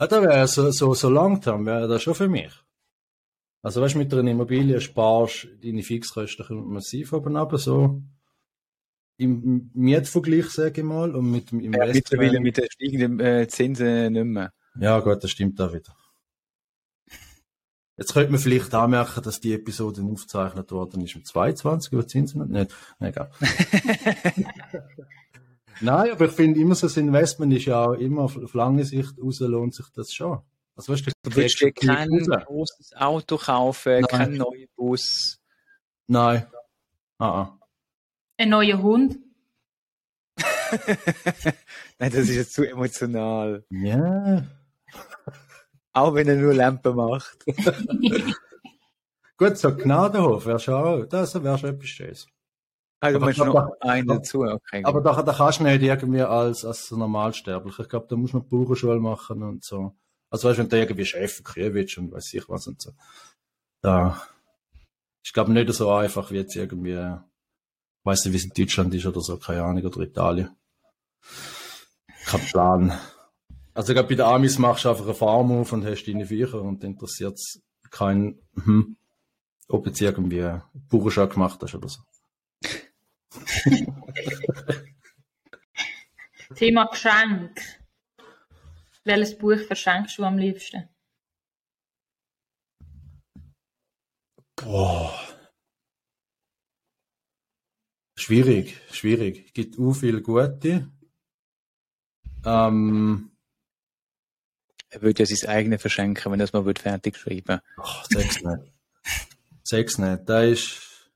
ja, 0.00 0.06
da 0.06 0.22
wäre 0.22 0.46
so, 0.46 0.70
so, 0.70 0.94
so 0.94 1.08
Longterm 1.08 1.66
wäre 1.66 1.88
das 1.88 2.02
schon 2.02 2.14
für 2.14 2.28
mich. 2.28 2.52
Also 3.62 3.80
weißt, 3.82 3.96
mit 3.96 4.12
einer 4.12 4.30
Immobilie 4.30 4.80
sparst 4.80 5.44
du 5.44 5.56
deine 5.56 5.82
Fixkosten 5.82 6.68
massiv 6.68 7.12
oben 7.12 7.36
ab, 7.36 7.52
so 7.56 8.02
im 9.18 9.70
Mietvergleich, 9.74 10.50
sage 10.50 10.80
ich 10.80 10.86
mal, 10.86 11.14
und 11.14 11.30
mit 11.30 11.50
dem 11.50 11.60
Ja, 11.60 11.66
Investment. 11.66 11.94
mittlerweile 11.94 12.40
mit 12.40 12.56
den 12.58 12.66
steigenden 12.70 13.20
äh, 13.20 13.48
Zinsen 13.48 14.12
nicht 14.12 14.24
mehr. 14.24 14.52
Ja, 14.78 15.00
gut, 15.00 15.22
das 15.24 15.30
stimmt 15.30 15.60
auch 15.60 15.72
wieder. 15.72 15.94
Jetzt 17.98 18.12
könnte 18.12 18.30
man 18.30 18.38
vielleicht 18.40 18.74
anmerken, 18.74 19.22
dass 19.22 19.40
die 19.40 19.54
Episode 19.54 20.02
aufgezeichnet 20.02 20.70
worden 20.70 21.00
ist 21.02 21.16
mit 21.16 21.26
22 21.26 21.92
über 21.92 22.06
Zinsen 22.06 22.42
und 22.42 22.50
nicht. 22.50 22.74
Egal. 23.00 23.30
Nein, 25.80 26.10
aber 26.10 26.26
ich 26.26 26.32
finde 26.32 26.60
immer 26.60 26.74
so, 26.74 26.86
das 26.86 26.96
Investment 26.96 27.52
ist 27.54 27.66
ja 27.66 27.84
auch 27.86 27.92
immer 27.94 28.22
auf, 28.22 28.36
auf 28.36 28.54
lange 28.54 28.84
Sicht 28.84 29.14
raus 29.22 29.40
lohnt 29.40 29.74
sich 29.74 29.86
das 29.94 30.12
schon. 30.12 30.40
Also 30.74 30.92
weißt 30.92 31.06
du, 31.06 31.10
Du 31.22 31.34
willst 31.36 31.60
dir 31.60 31.72
kein 31.72 32.08
großes 32.10 32.92
Auto 32.96 33.36
kaufen, 33.38 33.92
Nein. 33.92 34.06
keinen 34.06 34.36
neuen 34.36 34.68
Bus. 34.76 35.38
Nein. 36.06 36.46
Ah, 37.18 37.26
ah. 37.28 37.58
Ein 38.38 38.50
neuer 38.50 38.82
Hund. 38.82 39.18
Nein, 41.98 42.10
das 42.12 42.14
ist 42.14 42.34
jetzt 42.34 42.54
zu 42.54 42.68
emotional. 42.68 43.64
Ja. 43.70 44.46
Auch 45.92 46.14
wenn 46.14 46.28
er 46.28 46.36
nur 46.36 46.52
Lampen 46.54 46.94
macht. 46.94 47.44
Gut, 49.38 49.56
so 49.58 49.74
Gnadenhof 49.74 50.46
wäre 50.46 50.58
schon 50.58 50.74
auch, 50.74 51.04
das 51.04 51.42
wäre 51.42 51.58
schon 51.58 51.70
etwas 51.70 51.88
Schönes. 51.88 52.26
Also, 53.00 53.18
Aber 53.18 53.30
ich 53.30 53.36
noch 53.36 53.50
glaub, 53.50 53.82
einen 53.82 54.08
dazu, 54.08 54.40
okay. 54.42 54.82
Aber 54.82 55.02
da, 55.02 55.22
da 55.22 55.32
kannst 55.32 55.60
du 55.60 55.64
nicht 55.64 55.82
irgendwie 55.82 56.22
als, 56.22 56.64
als 56.64 56.90
Normalsterblicher. 56.90 57.82
Ich 57.82 57.88
glaube, 57.90 58.06
da 58.08 58.16
muss 58.16 58.32
man 58.32 58.48
Bauernschule 58.48 58.98
machen 58.98 59.42
und 59.42 59.62
so. 59.62 59.94
Also 60.30 60.48
weißt 60.48 60.58
du, 60.58 60.62
wenn 60.62 60.70
du 60.70 60.78
irgendwie 60.78 61.04
Chef 61.04 61.44
kriegen 61.44 61.74
willst 61.74 61.98
und 61.98 62.12
weiß 62.12 62.32
ich 62.32 62.48
was 62.48 62.66
und 62.66 62.80
so. 62.80 62.92
Da 63.82 64.22
ist, 65.22 65.34
glaube 65.34 65.50
ich, 65.50 65.54
nicht 65.66 65.74
so 65.74 65.90
einfach 65.90 66.30
wie 66.30 66.36
jetzt 66.36 66.56
irgendwie, 66.56 67.18
weiss 68.06 68.24
nicht, 68.24 68.32
wie 68.32 68.38
es 68.38 68.44
in 68.44 68.52
Deutschland 68.56 68.94
ist 68.94 69.04
oder 69.04 69.20
so, 69.20 69.36
keine 69.36 69.64
Ahnung, 69.64 69.84
oder 69.84 70.00
Italien. 70.00 70.56
Kein 72.24 72.40
Plan. 72.40 72.98
Also 73.74 73.92
ich 73.92 73.96
glaube, 73.96 74.08
bei 74.08 74.14
den 74.14 74.24
Amis 74.24 74.58
machst 74.58 74.84
du 74.84 74.90
einfach 74.90 75.04
eine 75.04 75.14
Farm 75.14 75.52
auf 75.52 75.72
und 75.72 75.84
hast 75.84 76.04
deine 76.04 76.26
Viecher 76.26 76.62
und 76.62 76.82
interessiert 76.82 77.34
es 77.34 77.60
keinen, 77.90 78.40
hm, 78.54 78.96
ob 79.68 79.86
jetzt 79.86 80.00
irgendwie 80.00 80.60
Bauernschule 80.88 81.28
gemacht 81.28 81.60
hast 81.62 81.74
oder 81.74 81.88
so. 81.88 82.00
Thema 86.54 86.86
Geschenk. 86.86 87.60
Welches 89.04 89.36
Buch 89.36 89.58
verschenkst 89.66 90.16
du 90.18 90.24
am 90.24 90.38
liebsten? 90.38 90.88
Boah. 94.56 95.25
Schwierig, 98.26 98.80
schwierig. 98.90 99.54
Gibt 99.54 99.78
auch 99.78 99.92
viel 99.92 100.20
gute. 100.20 100.90
Ähm, 102.44 103.30
Er 104.88 105.00
würde 105.00 105.22
ja 105.22 105.26
sein 105.26 105.48
eigenes 105.48 105.80
verschenken, 105.80 106.32
wenn 106.32 106.40
er 106.40 106.44
es 106.44 106.52
mal 106.52 106.64
wird 106.64 106.80
fertig 106.80 107.16
schreiben 107.16 107.60
ach, 107.76 108.04
sechs 108.06 108.42
nicht. 108.42 108.72
Sechs 109.62 109.98
nicht. 109.98 110.28
Da 110.28 110.42
ist, 110.42 111.08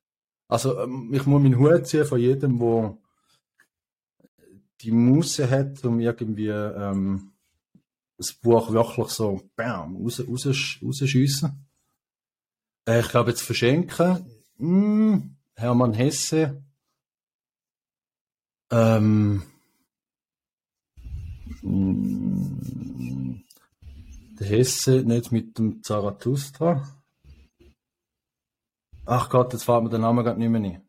also, 0.47 0.79
ähm, 0.79 1.13
ich 1.13 1.27
muss 1.27 1.43
meinen 1.43 1.59
Hut 1.59 1.89
ziehen 1.89 2.05
von 2.05 2.21
jedem, 2.21 2.61
der 2.61 2.97
die 4.81 4.93
Muße 4.93 5.51
hat, 5.51 5.85
um 5.85 5.99
irgendwie, 5.99 6.47
ähm, 6.47 7.33
das 8.19 8.35
Buch 8.35 8.71
wirklich 8.71 9.09
so, 9.09 9.51
bam, 9.57 9.97
raus, 9.97 10.21
raus, 10.21 10.79
rausschiessen. 10.81 11.67
Äh, 12.87 13.01
ich 13.01 13.09
glaube, 13.09 13.31
jetzt 13.31 13.43
verschenken, 13.43 14.25
hm, 14.59 15.37
Hermann 15.57 15.95
Hesse, 15.95 16.63
ähm, 18.71 19.43
hm, 21.61 23.43
der 24.39 24.47
Hesse 24.47 25.03
nicht 25.03 25.33
mit 25.33 25.59
dem 25.59 25.83
Zarathustra. 25.83 26.89
Ach 29.05 29.29
Gott, 29.29 29.53
jetzt 29.53 29.65
fällt 29.65 29.83
mir 29.83 29.91
der 29.91 29.99
Name 29.99 30.23
gerade 30.23 30.39
nicht 30.39 30.49
mehr 30.49 30.61
ein. 30.61 30.89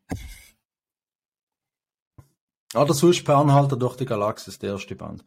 Oder 2.74 2.94
sonst 2.94 3.24
per 3.24 3.36
Anhalter 3.36 3.76
durch 3.76 3.96
die 3.96 4.06
Galaxis, 4.06 4.58
der 4.58 4.72
erste 4.72 4.94
Band. 4.94 5.24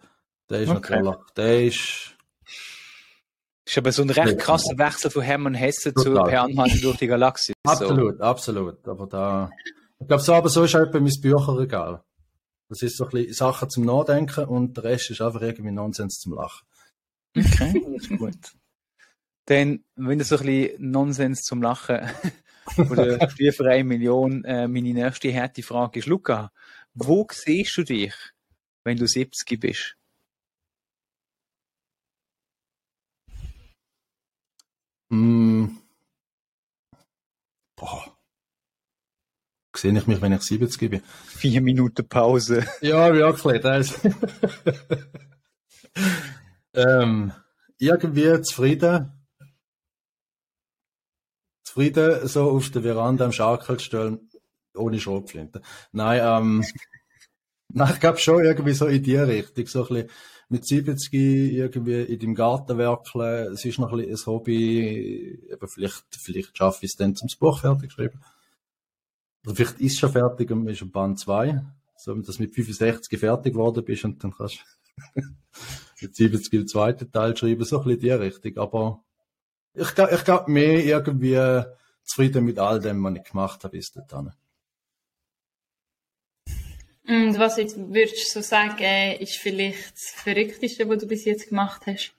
Der 0.50 0.62
ist 0.62 0.70
Okay. 0.70 1.02
natürlich, 1.02 1.16
der 1.36 1.66
ist, 1.66 2.16
ist 3.66 3.78
aber 3.78 3.92
so 3.92 4.02
ein 4.02 4.10
recht 4.10 4.40
krasser 4.40 4.78
Wechsel 4.78 5.12
von 5.12 5.22
Hermann 5.22 5.54
Hesse 5.54 5.94
zu 5.94 6.06
Total. 6.06 6.30
Per 6.30 6.44
Anhalter 6.44 6.78
durch 6.82 6.98
die 6.98 7.08
Galaxis. 7.08 7.54
So. 7.66 7.72
absolut, 7.72 8.22
absolut. 8.22 8.88
Aber 8.88 9.08
da, 9.08 9.52
ich 10.00 10.08
glaube 10.08 10.24
so, 10.24 10.34
aber 10.34 10.50
so 10.50 10.64
ist 10.64 10.76
auch 10.76 10.82
etwa 10.82 11.00
mein 11.00 11.14
Bücherregal. 11.22 12.04
Das 12.70 12.82
ist 12.82 12.98
so 12.98 13.06
ein 13.06 13.12
bisschen 13.12 13.34
Sachen 13.34 13.70
zum 13.70 13.86
Nachdenken 13.86 14.46
und 14.46 14.78
der 14.78 14.86
Rest 14.86 15.12
ist 15.12 15.22
einfach 15.22 15.42
irgendwie 15.42 15.72
Nonsens 15.72 16.20
zum 16.20 16.34
Lachen. 16.34 16.66
Okay, 17.38 17.84
das 17.94 18.04
ist 18.04 18.18
gut. 18.18 18.56
Dann, 19.46 19.84
wenn 19.96 20.18
das 20.18 20.30
so 20.30 20.38
ein 20.38 20.46
bisschen 20.46 20.92
Nonsens 20.92 21.44
zum 21.44 21.62
Lachen 21.62 22.00
oder 22.78 23.30
für 23.30 23.70
eine 23.70 23.84
Million, 23.84 24.44
äh, 24.44 24.68
meine 24.68 24.94
nächste 24.94 25.34
harte 25.34 25.62
Frage 25.62 26.00
ist, 26.00 26.08
Luca, 26.08 26.52
wo 26.96 27.28
siehst 27.32 27.78
du 27.78 27.84
dich, 27.84 28.16
wenn 28.84 28.98
du 28.98 29.08
70 29.08 29.60
bist? 29.60 29.98
Mm. 35.10 35.78
Boah. 37.76 38.15
Sehe 39.78 39.98
ich 39.98 40.08
mich, 40.08 40.22
wenn 40.22 40.32
ich 40.32 40.42
70 40.42 40.90
bin? 40.90 41.02
Vier 41.26 41.62
Minuten 41.62 42.08
Pause. 42.08 42.66
Ja, 42.82 43.14
wirklich. 43.14 43.62
Das 43.62 44.00
ähm, 46.74 47.32
irgendwie 47.78 48.42
zufrieden. 48.42 49.12
Zufrieden, 51.64 52.28
so 52.28 52.52
auf 52.52 52.70
der 52.70 52.84
Veranda 52.84 53.26
am 53.26 53.32
Schaukel 53.32 53.80
stellen, 53.80 54.30
ohne 54.76 55.00
Schrotflinte. 55.00 55.62
Nein, 55.92 56.22
ähm, 56.24 56.66
nein, 57.70 57.92
ich 57.94 58.00
glaube 58.00 58.20
schon 58.20 58.44
irgendwie 58.44 58.74
so 58.74 58.88
in 58.88 59.04
die 59.04 59.18
Richtung. 59.18 59.68
So 59.68 59.88
ein 59.88 59.88
bisschen 59.88 60.10
mit 60.48 60.66
70 60.66 61.12
irgendwie 61.14 62.04
in 62.04 62.20
deinem 62.20 62.36
Garten 62.36 62.78
werkeln. 62.78 63.54
Es 63.54 63.66
ist 63.66 63.80
noch 63.80 63.92
ein 63.92 63.98
bisschen 63.98 64.32
ein 64.32 64.34
Hobby. 64.34 65.40
Eben 65.52 65.68
vielleicht, 65.68 66.06
vielleicht 66.12 66.58
schaffe 66.58 66.86
ich 66.86 66.92
es 66.92 66.98
dann 66.98 67.16
zum 67.16 67.30
Buch 67.40 67.62
fertig 67.62 67.90
geschrieben. 67.90 68.22
Oder 69.46 69.56
vielleicht 69.56 69.80
ist 69.80 70.00
schon 70.00 70.12
fertig 70.12 70.52
und 70.52 70.68
ist 70.68 70.82
ein 70.82 70.92
Band 70.92 71.20
2. 71.20 71.62
So, 71.98 72.14
dass 72.16 72.38
du 72.38 72.44
mit 72.44 72.54
65 72.54 73.20
fertig 73.20 73.54
geworden 73.54 73.84
bist 73.84 74.04
und 74.06 74.24
dann 74.24 74.34
kannst 74.36 74.60
du 75.16 75.22
mit 76.02 76.16
70 76.16 76.50
den 76.50 76.68
zweiten 76.68 77.12
Teil 77.12 77.36
schreiben, 77.36 77.64
so 77.64 77.80
ein 77.80 77.86
bisschen 77.86 78.00
die 78.02 78.12
Richtung. 78.12 78.58
Aber 78.58 79.04
ich 79.74 79.94
glaube, 79.96 80.16
ich 80.16 80.24
glaub 80.24 80.48
mehr 80.48 80.84
irgendwie 80.84 81.64
zufrieden 82.04 82.46
mit 82.46 82.60
all 82.60 82.80
dem, 82.80 83.04
was 83.04 83.16
ich 83.16 83.24
gemacht 83.24 83.64
habe 83.64 83.78
bis 83.78 83.92
dahin. 83.92 84.32
Und 87.08 87.38
was 87.38 87.58
jetzt 87.58 87.78
würdest 87.78 88.36
du 88.36 88.40
so 88.40 88.42
sagen, 88.42 89.18
ist 89.20 89.38
vielleicht 89.38 89.94
das 89.94 90.10
Verrückteste, 90.10 90.90
was 90.90 91.00
du 91.00 91.08
bis 91.08 91.26
jetzt 91.26 91.50
gemacht 91.50 91.86
hast? 91.86 92.16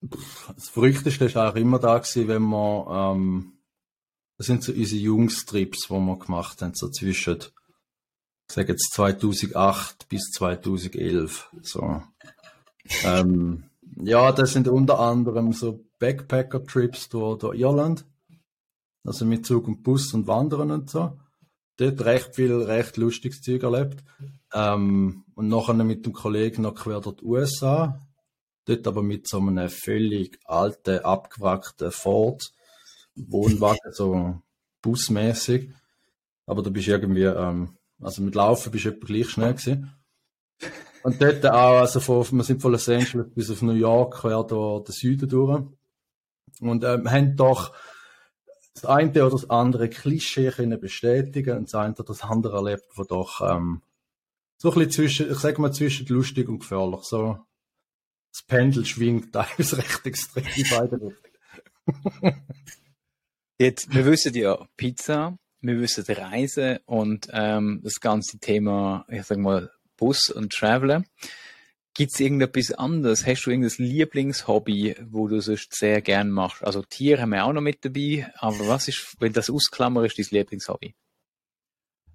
Das 0.00 0.68
Verrückteste 0.68 1.34
war 1.34 1.48
eigentlich 1.48 1.62
immer 1.62 1.78
da 1.78 1.98
gewesen, 1.98 2.28
wenn 2.28 2.42
wir, 2.42 2.86
ähm, 3.14 3.52
das 4.36 4.46
sind 4.46 4.62
so 4.62 4.72
unsere 4.72 5.00
Jungstrips, 5.00 5.88
die 5.88 5.92
wir 5.92 6.18
gemacht 6.18 6.62
haben, 6.62 6.74
so 6.74 6.88
zwischen, 6.88 7.38
ich 7.38 8.54
sage 8.54 8.72
jetzt 8.72 8.92
2008 8.92 10.08
bis 10.08 10.30
2011, 10.30 11.50
so. 11.62 12.02
ähm, 13.04 13.64
ja, 13.96 14.30
das 14.32 14.52
sind 14.52 14.68
unter 14.68 15.00
anderem 15.00 15.52
so 15.52 15.84
Backpacker-Trips 15.98 17.08
durch, 17.08 17.38
durch 17.40 17.58
Irland, 17.58 18.06
also 19.04 19.24
mit 19.24 19.46
Zug 19.46 19.66
und 19.66 19.82
Bus 19.82 20.14
und 20.14 20.26
Wandern 20.26 20.70
und 20.70 20.90
so. 20.90 21.18
Dort 21.76 22.04
recht 22.04 22.34
viel, 22.34 22.52
recht 22.54 22.96
lustiges 22.96 23.40
Zeug 23.40 23.62
erlebt. 23.62 24.04
Ähm, 24.52 25.24
und 25.34 25.48
nachher 25.48 25.74
mit 25.74 26.06
dem 26.06 26.12
Kollegen 26.12 26.62
noch 26.62 26.74
quer 26.74 27.00
durch 27.00 27.16
die 27.16 27.24
USA. 27.24 28.00
Dort 28.68 28.86
aber 28.86 29.02
mit 29.02 29.26
so 29.26 29.38
einem 29.38 29.70
völlig 29.70 30.38
alten, 30.44 30.98
abgewrackten 30.98 31.90
Ford 31.90 32.52
Wohnwagen, 33.14 33.92
so 33.92 34.42
busmäßig. 34.82 35.70
Aber 36.44 36.62
du 36.62 36.70
bist 36.70 36.86
irgendwie, 36.86 37.24
ähm, 37.24 37.78
also 37.98 38.20
mit 38.20 38.34
Laufen 38.34 38.70
bist 38.70 38.84
du 38.84 38.90
etwa 38.90 39.06
gleich 39.06 39.30
schnell 39.30 39.54
gewesen. 39.54 39.94
Und 41.02 41.22
dort 41.22 41.46
auch, 41.46 41.80
also 41.80 42.00
von, 42.00 42.30
wir 42.30 42.44
sind 42.44 42.60
von 42.60 42.72
Los 42.72 42.90
Angeles 42.90 43.32
bis 43.34 43.50
auf 43.50 43.62
New 43.62 43.72
York, 43.72 44.20
quer 44.20 44.44
durch 44.44 44.84
den 44.84 44.92
Süden 44.92 45.28
durch. 45.30 45.62
Und 46.60 46.84
ähm, 46.84 47.10
haben 47.10 47.36
doch 47.36 47.74
das 48.74 48.84
eine 48.84 49.10
oder 49.10 49.30
das 49.30 49.48
andere 49.48 49.88
Klischee 49.88 50.50
können 50.50 50.78
bestätigen 50.78 51.56
und 51.56 51.64
das 51.68 51.74
eine 51.74 51.94
oder 51.94 52.04
das 52.04 52.22
andere 52.22 52.56
erlebt, 52.56 52.84
wo 52.96 53.04
doch 53.04 53.40
ähm, 53.40 53.80
so 54.58 54.68
ein 54.70 54.74
bisschen 54.74 54.90
zwischen, 54.90 55.32
ich 55.32 55.38
sag 55.38 55.58
mal, 55.58 55.72
zwischen 55.72 56.06
lustig 56.08 56.48
und 56.50 56.58
gefährlich. 56.58 57.02
So, 57.04 57.38
das 58.32 58.42
Pendel 58.46 58.84
schwingt 58.84 59.32
teilweise 59.32 59.78
recht 59.78 60.06
extrem 60.06 60.44
in 60.56 60.66
beide 60.70 61.00
Richtungen. 61.00 62.44
Jetzt, 63.58 63.92
wir 63.92 64.04
wissen 64.06 64.34
ja 64.34 64.68
Pizza, 64.76 65.36
wir 65.60 65.80
wissen 65.80 66.04
Reisen 66.04 66.78
und 66.86 67.28
ähm, 67.32 67.80
das 67.82 68.00
ganze 68.00 68.38
Thema, 68.38 69.04
ich 69.08 69.24
sag 69.24 69.38
mal, 69.38 69.70
Bus 69.96 70.30
und 70.30 70.52
Traveler. 70.52 71.04
Gibt 71.94 72.12
es 72.12 72.20
irgendetwas 72.20 72.70
anderes? 72.70 73.26
Hast 73.26 73.44
du 73.44 73.50
irgendein 73.50 73.84
Lieblingshobby, 73.84 74.94
wo 75.10 75.26
du 75.26 75.40
sonst 75.40 75.74
sehr 75.74 76.00
gern 76.00 76.30
machst? 76.30 76.62
Also 76.62 76.82
Tiere 76.82 77.22
haben 77.22 77.30
wir 77.30 77.44
auch 77.44 77.52
noch 77.52 77.60
mit 77.60 77.84
dabei, 77.84 78.32
aber 78.36 78.68
was 78.68 78.86
ist, 78.86 79.16
wenn 79.18 79.32
das 79.32 79.50
ausklammer 79.50 80.04
ist, 80.04 80.16
dein 80.16 80.26
Lieblingshobby? 80.30 80.94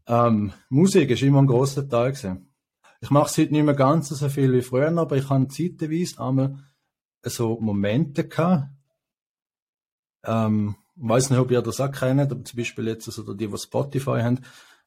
Ähm, 0.08 0.54
Musik 0.70 1.10
ist 1.10 1.22
immer 1.22 1.42
ein 1.42 1.48
grosser 1.48 1.88
Teil 1.88 2.12
gewesen. 2.12 2.53
Ich 3.04 3.10
mache 3.10 3.26
es 3.26 3.38
heute 3.38 3.52
nicht 3.52 3.66
mehr 3.66 3.74
ganz 3.74 4.08
so 4.08 4.30
viel 4.30 4.54
wie 4.54 4.62
früher, 4.62 4.98
aber 4.98 5.18
ich 5.18 5.30
habe 5.30 5.50
zeitweise 5.50 6.22
einmal 6.22 6.58
so 7.22 7.60
Momente 7.60 8.30
gehabt. 8.30 8.70
Ähm, 10.24 10.78
ich 10.96 11.10
weiß 11.10 11.30
nicht, 11.30 11.40
ob 11.40 11.52
ihr 11.52 11.62
das 11.62 11.82
auch 11.82 11.92
kennt, 11.92 12.32
aber 12.32 12.46
zum 12.46 12.58
Beispiel 12.58 12.88
jetzt 12.88 13.10
also 13.10 13.34
die, 13.34 13.48
die 13.48 13.58
Spotify 13.58 14.22
haben, 14.22 14.40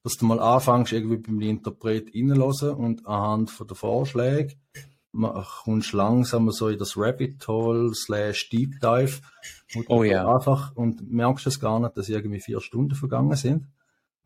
dass 0.03 0.15
du 0.15 0.25
mal 0.25 0.41
anfängst, 0.41 0.95
irgendwie 0.95 1.19
beim 1.19 1.43
Interpret 1.43 2.09
reinzuhören 2.15 2.79
und 2.79 3.07
anhand 3.07 3.51
von 3.51 3.67
den 3.67 3.77
Vorschlägen 3.77 4.55
kommst 5.65 5.93
langsam 5.93 6.51
so 6.51 6.69
in 6.69 6.79
das 6.79 6.97
Rabbit 6.97 7.47
Hole 7.47 7.95
slash 7.95 8.49
Deep 8.49 8.81
Dive. 8.81 9.21
Oh 9.89 10.05
ja. 10.05 10.27
Einfach 10.27 10.75
und 10.75 11.11
merkst 11.11 11.47
es 11.49 11.61
gar 11.61 11.81
nicht, 11.81 11.97
dass 11.99 12.09
irgendwie 12.09 12.41
vier 12.41 12.63
Stunden 12.63 12.95
vergangen 12.95 13.37
sind 13.37 13.67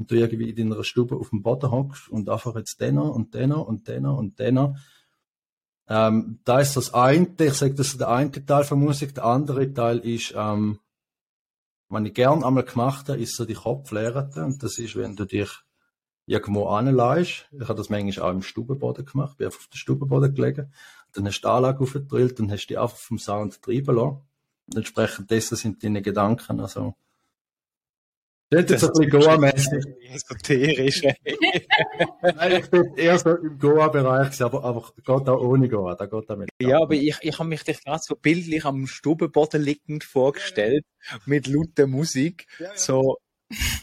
und 0.00 0.11
du 0.11 0.14
irgendwie 0.16 0.50
in 0.50 0.71
deiner 0.71 0.83
Stube 0.83 1.14
auf 1.14 1.28
dem 1.28 1.42
Boden 1.42 1.71
hockst 1.71 2.09
und 2.09 2.28
einfach 2.30 2.57
jetzt 2.57 2.80
den 2.80 2.99
und 2.99 3.35
den 3.35 3.52
und 3.52 3.87
den 3.87 4.07
und 4.07 4.38
den. 4.38 4.76
Ähm, 5.88 6.40
da 6.45 6.61
ist 6.61 6.76
das 6.76 6.95
eine, 6.95 7.28
ich 7.38 7.54
sage, 7.54 7.75
das 7.75 7.88
ist 7.88 8.00
der 8.00 8.09
eine 8.09 8.30
Teil 8.30 8.64
von 8.64 8.80
Musik, 8.80 9.14
der 9.14 9.26
andere 9.26 9.73
Teil 9.73 9.99
ist, 9.99 10.33
ähm, 10.35 10.78
was 11.90 12.04
ich 12.04 12.14
gern 12.14 12.45
einmal 12.45 12.64
gemacht 12.64 13.09
habe, 13.09 13.21
ist 13.21 13.37
so 13.37 13.45
die 13.45 13.54
Kopflehrte 13.54 14.45
und 14.45 14.62
das 14.62 14.78
ist, 14.78 14.97
wenn 14.97 15.16
du 15.16 15.26
dich 15.26 15.50
irgendwo 16.25 16.69
anleihst. 16.69 17.49
Ich 17.52 17.69
habe 17.69 17.75
das 17.75 17.90
manchmal 17.90 18.30
auch 18.30 18.33
im 18.33 18.42
Stubenboden 18.42 19.04
gemacht, 19.04 19.37
bin 19.37 19.49
einfach 19.49 19.59
auf 19.59 19.66
den 19.66 19.76
Stubenboden 19.76 20.35
gelegen, 20.35 20.73
dann 21.12 21.26
hast 21.26 21.40
du 21.40 21.49
die 21.49 21.52
Anlage 21.52 21.80
aufgedrillt 21.80 22.40
und 22.40 22.50
hast 22.50 22.69
die 22.69 22.78
einfach 22.78 22.97
vom 22.97 23.19
Sound 23.19 23.61
treiben 23.61 23.97
lassen. 23.97 24.23
Und 24.66 24.76
entsprechend 24.76 25.30
dessen 25.30 25.57
sind 25.57 25.83
deine 25.83 26.00
Gedanken, 26.00 26.61
also, 26.61 26.95
das 28.50 28.64
ist 28.71 28.85
ein 28.85 28.92
bisschen 28.92 29.11
Goa-mäßig. 29.11 29.85
Esoterisch. 30.12 31.02
Nein, 32.23 32.52
ich 32.61 32.71
bin 32.71 32.95
eher 32.97 33.16
so 33.19 33.37
im 33.37 33.59
Goa-Bereich, 33.59 34.42
aber, 34.42 34.64
aber 34.64 34.92
geht 34.97 35.09
auch 35.09 35.40
ohne 35.40 35.69
Goa, 35.69 35.95
da 35.95 36.07
geht 36.07 36.28
damit. 36.28 36.50
Ja, 36.61 36.83
aber 36.83 36.95
ich, 36.95 37.16
ich 37.21 37.38
habe 37.38 37.49
mich 37.49 37.62
dich 37.62 37.85
gerade 37.85 38.02
so 38.02 38.16
bildlich 38.16 38.64
am 38.64 38.88
Stubenboden 38.88 39.62
liegend 39.62 40.02
vorgestellt, 40.02 40.85
mit 41.26 41.47
lauter 41.47 41.87
Musik. 41.87 42.47
So, 42.75 43.19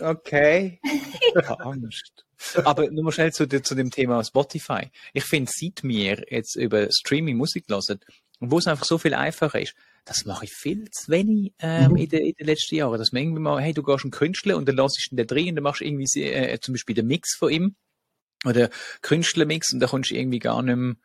okay. 0.02 0.82
Ich 0.84 1.48
habe 1.48 1.64
Angst. 1.64 2.26
Aber 2.64 2.90
nur 2.92 3.06
mal 3.06 3.12
schnell 3.12 3.32
zu, 3.32 3.48
zu 3.48 3.76
dem 3.76 3.90
Thema 3.90 4.24
Spotify. 4.24 4.92
Ich 5.14 5.24
finde, 5.24 5.52
seit 5.54 5.84
mir 5.84 6.24
jetzt 6.30 6.56
über 6.56 6.90
Streaming 6.92 7.38
Musik 7.38 7.66
hören, 7.70 8.00
wo 8.40 8.58
es 8.60 8.68
einfach 8.68 8.86
so 8.86 8.98
viel 8.98 9.14
einfacher 9.14 9.60
ist, 9.60 9.76
das 10.08 10.26
mache 10.26 10.46
ich 10.46 10.54
viel 10.54 10.90
zu 10.90 11.12
wenig 11.12 11.54
ähm, 11.60 11.92
mhm. 11.92 11.98
in, 11.98 12.10
den, 12.10 12.26
in 12.26 12.34
den 12.40 12.48
letzten 12.48 12.76
Jahren. 12.76 12.98
Dass 12.98 13.12
man 13.12 13.24
irgendwie 13.24 13.42
mal, 13.42 13.62
hey, 13.62 13.74
du 13.74 13.84
gehst 13.84 14.06
einen 14.06 14.12
Künstler 14.12 14.56
und 14.56 14.68
dann 14.68 14.76
lassest 14.76 15.10
du 15.10 15.16
ihn 15.16 15.18
da 15.18 15.24
drin 15.26 15.50
und 15.50 15.56
dann 15.56 15.64
machst 15.64 15.82
du 15.82 15.86
irgendwie 15.86 16.24
äh, 16.24 16.60
zum 16.60 16.74
Beispiel 16.74 16.96
den 16.96 17.08
Mix 17.08 17.36
von 17.36 17.52
ihm 17.52 17.76
oder 18.46 18.70
Künstlermix 19.02 19.74
und 19.74 19.80
da 19.80 19.88
kommst 19.88 20.12
du 20.12 20.16
irgendwie 20.16 20.40
gar 20.40 20.62
nicht 20.62 20.76
mehr, 20.76 20.96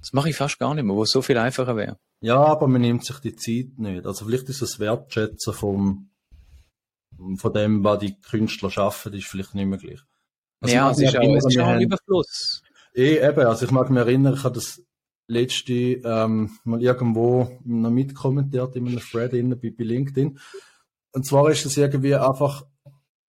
das 0.00 0.12
mache 0.12 0.30
ich 0.30 0.36
fast 0.36 0.58
gar 0.58 0.74
nicht 0.74 0.84
mehr, 0.84 0.94
wo 0.94 1.02
es 1.02 1.10
so 1.10 1.22
viel 1.22 1.38
einfacher 1.38 1.76
wäre. 1.76 1.98
Ja, 2.20 2.44
aber 2.44 2.68
man 2.68 2.82
nimmt 2.82 3.04
sich 3.04 3.18
die 3.20 3.36
Zeit 3.36 3.78
nicht. 3.78 4.06
Also 4.06 4.26
vielleicht 4.26 4.48
ist 4.48 4.62
das 4.62 4.78
Wertschätzen 4.78 5.52
vom, 5.52 6.10
von 7.36 7.52
dem, 7.52 7.84
was 7.84 8.00
die 8.00 8.20
Künstler 8.20 8.70
schaffen, 8.70 9.14
ist 9.14 9.26
vielleicht 9.26 9.54
nicht 9.54 9.66
mehr 9.66 9.78
gleich. 9.78 10.00
Also 10.60 10.74
ja, 10.74 10.90
es 10.90 10.98
ist, 10.98 11.16
auch, 11.16 11.36
es 11.36 11.44
ist 11.46 11.54
schon 11.54 11.62
ein 11.64 11.80
Überfluss. 11.80 12.62
Eh, 12.94 13.18
eben, 13.18 13.46
also 13.46 13.64
ich 13.64 13.70
mag 13.70 13.90
mich 13.90 13.98
erinnern, 13.98 14.34
ich 14.34 14.44
habe 14.44 14.54
das 14.54 14.82
letzte 15.28 15.72
ähm, 15.72 16.58
mal 16.64 16.82
irgendwo 16.82 17.58
noch 17.64 17.90
mitkommentiert 17.90 18.76
in 18.76 18.88
einem 18.88 19.00
Thread 19.00 19.32
in, 19.32 19.50
bei, 19.50 19.70
bei 19.70 19.84
LinkedIn. 19.84 20.38
Und 21.12 21.26
zwar 21.26 21.50
ist 21.50 21.64
es 21.66 21.76
irgendwie 21.76 22.14
einfach, 22.14 22.66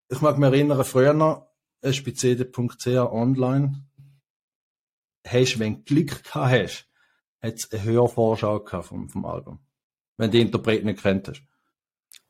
ich 0.08 0.20
mag 0.20 0.38
mich 0.38 0.48
erinnern, 0.48 0.84
früher 0.84 1.12
noch, 1.12 1.46
cd.ch 1.82 2.86
online, 2.86 3.86
hast, 5.26 5.58
wenn 5.58 5.76
du 5.76 5.82
Glück 5.82 6.24
gehabt 6.24 6.50
hast, 6.50 6.88
hat 7.40 7.54
es 7.54 7.72
eine 7.72 7.82
Hörvorschau 7.82 8.60
gehabt 8.60 8.86
vom, 8.86 9.08
vom 9.08 9.24
Album. 9.24 9.60
Wenn 10.16 10.30
du 10.30 10.38
die 10.38 10.42
Interpret 10.42 10.84
nicht 10.84 11.02
kennt 11.02 11.28
hast. 11.28 11.42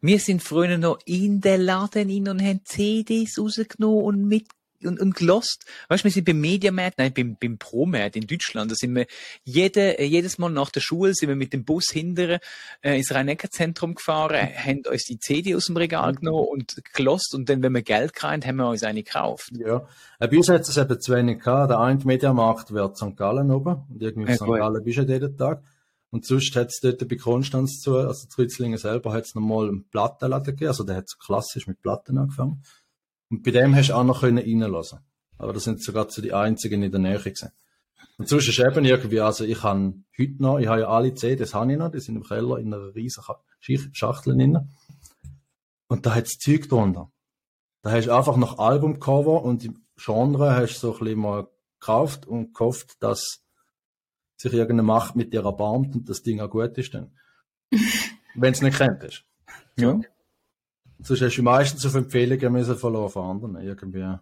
Wir 0.01 0.19
sind 0.19 0.43
früher 0.43 0.77
noch 0.79 0.99
in 1.07 1.41
den 1.41 1.63
Laden 1.63 2.09
in 2.11 2.29
und 2.29 2.43
haben 2.43 2.61
CDs 2.65 3.39
rausgenommen 3.39 4.05
und 4.05 4.29
mit 4.29 4.49
und, 4.87 5.01
und 5.01 5.15
gelost. 5.15 5.65
Weißt 5.89 6.05
du, 6.05 6.05
wir 6.05 6.13
sind 6.13 6.25
beim 6.25 6.41
Mediamarkt, 6.41 6.99
nein, 6.99 7.13
beim, 7.15 7.37
beim 7.41 7.59
Promarkt 7.59 8.17
in 8.17 8.27
Deutschland, 8.27 8.71
da 8.71 8.75
sind 8.75 8.95
wir 8.95 9.07
jede, 9.45 9.99
äh, 9.99 10.05
jedes 10.05 10.39
Mal 10.39 10.51
nach 10.51 10.71
der 10.71 10.81
Schule 10.81 11.15
sind 11.15 11.29
wir 11.29 11.37
mit 11.37 11.53
dem 11.53 11.65
Bus 11.65 11.87
hinterher 11.91 12.41
äh, 12.83 12.97
ins 12.97 13.15
Rhein-Neckar-Zentrum 13.15 13.95
gefahren, 13.95 14.49
haben 14.55 14.83
uns 14.91 15.05
die 15.05 15.19
CD 15.19 15.55
aus 15.55 15.67
dem 15.67 15.77
Regal 15.77 16.13
mhm. 16.13 16.17
genommen 16.17 16.49
und 16.49 16.75
gelost 16.93 17.35
und 17.35 17.49
dann, 17.49 17.63
wenn 17.63 17.73
wir 17.73 17.83
Geld 17.83 18.13
kriegen, 18.13 18.45
haben 18.45 18.57
wir 18.57 18.69
uns 18.69 18.83
eine 18.83 19.03
gekauft. 19.03 19.51
Ja, 19.53 19.87
äh, 20.19 20.29
bei 20.29 20.37
uns 20.37 20.49
hat 20.49 20.63
es 20.63 20.77
eben 20.77 21.01
zu 21.01 21.15
wenig 21.15 21.41
gehabt. 21.41 21.71
Der 21.71 21.81
eine 21.81 22.05
Mediamarkt 22.05 22.73
wird 22.73 22.97
St. 22.97 23.17
Gallen 23.17 23.51
oben 23.51 23.85
und 23.89 24.03
irgendwie 24.03 24.33
ja, 24.33 24.37
St. 24.37 24.47
Gallen 24.47 24.85
bist 24.85 24.99
du 24.99 25.03
jeden 25.03 25.37
Tag. 25.37 25.63
Und 26.11 26.25
sonst 26.25 26.55
hat 26.57 26.69
es 26.69 26.79
dort 26.81 27.07
bei 27.09 27.17
Konstanz 27.17 27.81
zu, 27.81 27.97
also 27.97 28.29
Zritzlingen 28.29 28.79
selber, 28.79 29.13
hat 29.13 29.25
es 29.25 29.35
nochmal 29.35 29.69
einen 29.69 29.89
Plattenladen 29.89 30.47
gegeben, 30.47 30.69
also 30.69 30.85
der 30.85 30.97
hat 30.97 31.09
so 31.09 31.17
klassisch 31.19 31.67
mit 31.67 31.83
Platten 31.83 32.17
angefangen. 32.17 32.63
Und 33.31 33.43
bei 33.43 33.51
dem 33.51 33.75
hast 33.75 33.89
du 33.89 33.95
auch 33.95 34.05
noch 34.05 34.23
reinlassen 34.23 35.01
Aber 35.39 35.53
das 35.53 35.65
sind 35.65 35.83
sogar 35.83 36.09
so 36.11 36.23
die 36.23 36.33
einzigen 36.33 36.83
in 36.83 36.91
der 36.91 37.01
Nähe 37.01 37.19
gewesen. 37.19 37.51
Und 38.19 38.29
sonst 38.29 38.49
ist 38.49 38.59
eben 38.59 38.85
irgendwie, 38.85 39.21
also 39.21 39.45
ich 39.45 39.63
habe 39.63 39.95
heute 40.19 40.43
noch, 40.43 40.59
ich 40.59 40.67
habe 40.67 40.81
ja 40.81 40.89
alle 40.89 41.15
CDs 41.15 41.55
habe 41.55 41.73
ich 41.73 41.79
noch, 41.79 41.91
die 41.91 42.01
sind 42.01 42.17
im 42.17 42.23
Keller 42.23 42.59
in 42.59 42.73
einer 42.73 42.95
riesigen 42.95 43.35
Schachtel 43.93 44.37
drin. 44.37 44.71
Und 45.89 46.07
da 46.07 46.15
hat 46.15 46.27
es 46.27 46.39
Zeug 46.39 46.69
drunter. 46.69 47.11
Da 47.83 47.93
hast 47.93 48.07
du 48.07 48.13
einfach 48.13 48.37
noch 48.37 48.59
Albumcover 48.59 49.43
und 49.43 49.65
im 49.65 49.87
Genre 49.97 50.57
hast 50.57 50.77
du 50.77 50.79
so 50.81 50.93
ein 50.95 50.99
bisschen 50.99 51.21
mal 51.21 51.49
gekauft 51.79 52.27
und 52.27 52.55
gehofft, 52.55 52.97
dass 53.01 53.45
sich 54.37 54.53
irgendeine 54.53 54.83
Macht 54.83 55.17
mit 55.17 55.33
dir 55.33 55.45
erbarmt 55.45 55.95
und 55.95 56.09
das 56.09 56.23
Ding 56.23 56.41
auch 56.41 56.51
gut 56.51 56.77
ist 56.79 56.95
dann. 56.95 57.17
Wenn 58.35 58.53
es 58.53 58.61
nicht 58.61 58.77
kennt 58.77 59.03
ist. 59.05 59.25
Ja. 59.79 60.01
Sonst 61.01 61.23
hast 61.23 61.37
du 61.37 61.43
meistens 61.43 61.85
auf 61.87 61.95
Empfehlungen 61.95 62.53
müssen 62.53 62.77
verloren 62.77 63.11
von 63.11 63.31
anderen. 63.31 63.57
Irgendwie. 63.57 64.19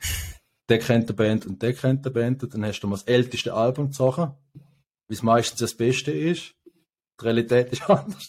Der 0.68 0.78
kennt 0.78 1.10
die 1.10 1.12
Band 1.12 1.44
und 1.44 1.62
der 1.62 1.74
kennt 1.74 2.06
die 2.06 2.10
Band. 2.10 2.42
Und 2.42 2.54
dann 2.54 2.64
hast 2.64 2.80
du 2.80 2.88
mal 2.88 2.96
das 2.96 3.02
älteste 3.02 3.52
Album 3.52 3.92
zu 3.92 4.10
sagen, 4.10 4.34
wie 5.08 5.14
es 5.14 5.22
meistens 5.22 5.60
das 5.60 5.74
Beste 5.74 6.10
ist. 6.10 6.54
Die 7.20 7.24
Realität 7.24 7.70
ist 7.70 7.82
anders. 7.90 8.28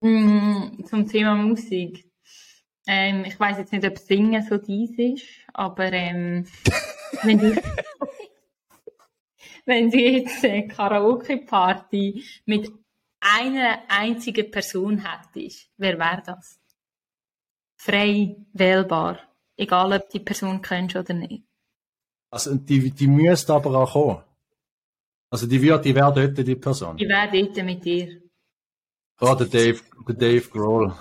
Mm, 0.00 0.84
zum 0.86 1.06
Thema 1.06 1.34
Musik. 1.34 2.08
Ähm, 2.86 3.24
ich 3.26 3.38
weiß 3.38 3.58
jetzt 3.58 3.72
nicht, 3.72 3.84
ob 3.84 3.98
Singen 3.98 4.42
so 4.48 4.56
dies 4.56 4.98
ist, 4.98 5.26
aber 5.52 5.92
ähm, 5.92 6.46
wenn 7.22 7.38
du 7.38 7.60
wenn 9.68 9.90
du 9.90 9.98
jetzt 9.98 10.44
eine 10.44 10.66
Karaoke-Party 10.66 12.24
mit 12.46 12.72
einer 13.20 13.82
einzigen 13.88 14.50
Person 14.50 15.04
hättest, 15.04 15.70
wer 15.76 15.98
wäre 15.98 16.22
das? 16.24 16.58
Frei 17.76 18.36
wählbar. 18.52 19.20
Egal, 19.56 19.92
ob 19.92 20.08
die 20.08 20.20
Person 20.20 20.62
kennst 20.62 20.96
oder 20.96 21.14
nicht. 21.14 21.44
Also, 22.30 22.54
die, 22.54 22.90
die 22.90 23.06
müsste 23.06 23.54
aber 23.54 23.78
auch 23.78 23.92
kommen. 23.92 24.22
Also, 25.30 25.46
die 25.46 25.60
wird, 25.60 25.84
die 25.84 25.94
wäre 25.94 26.12
dort 26.12 26.46
die 26.46 26.56
Person. 26.56 26.96
Die 26.96 27.08
wäre 27.08 27.30
dort 27.30 27.64
mit 27.64 27.84
dir. 27.84 28.22
Oh, 29.20 29.34
der 29.34 29.46
Dave, 29.48 29.80
der 30.08 30.14
Dave 30.14 30.48
Grohl. 30.48 30.94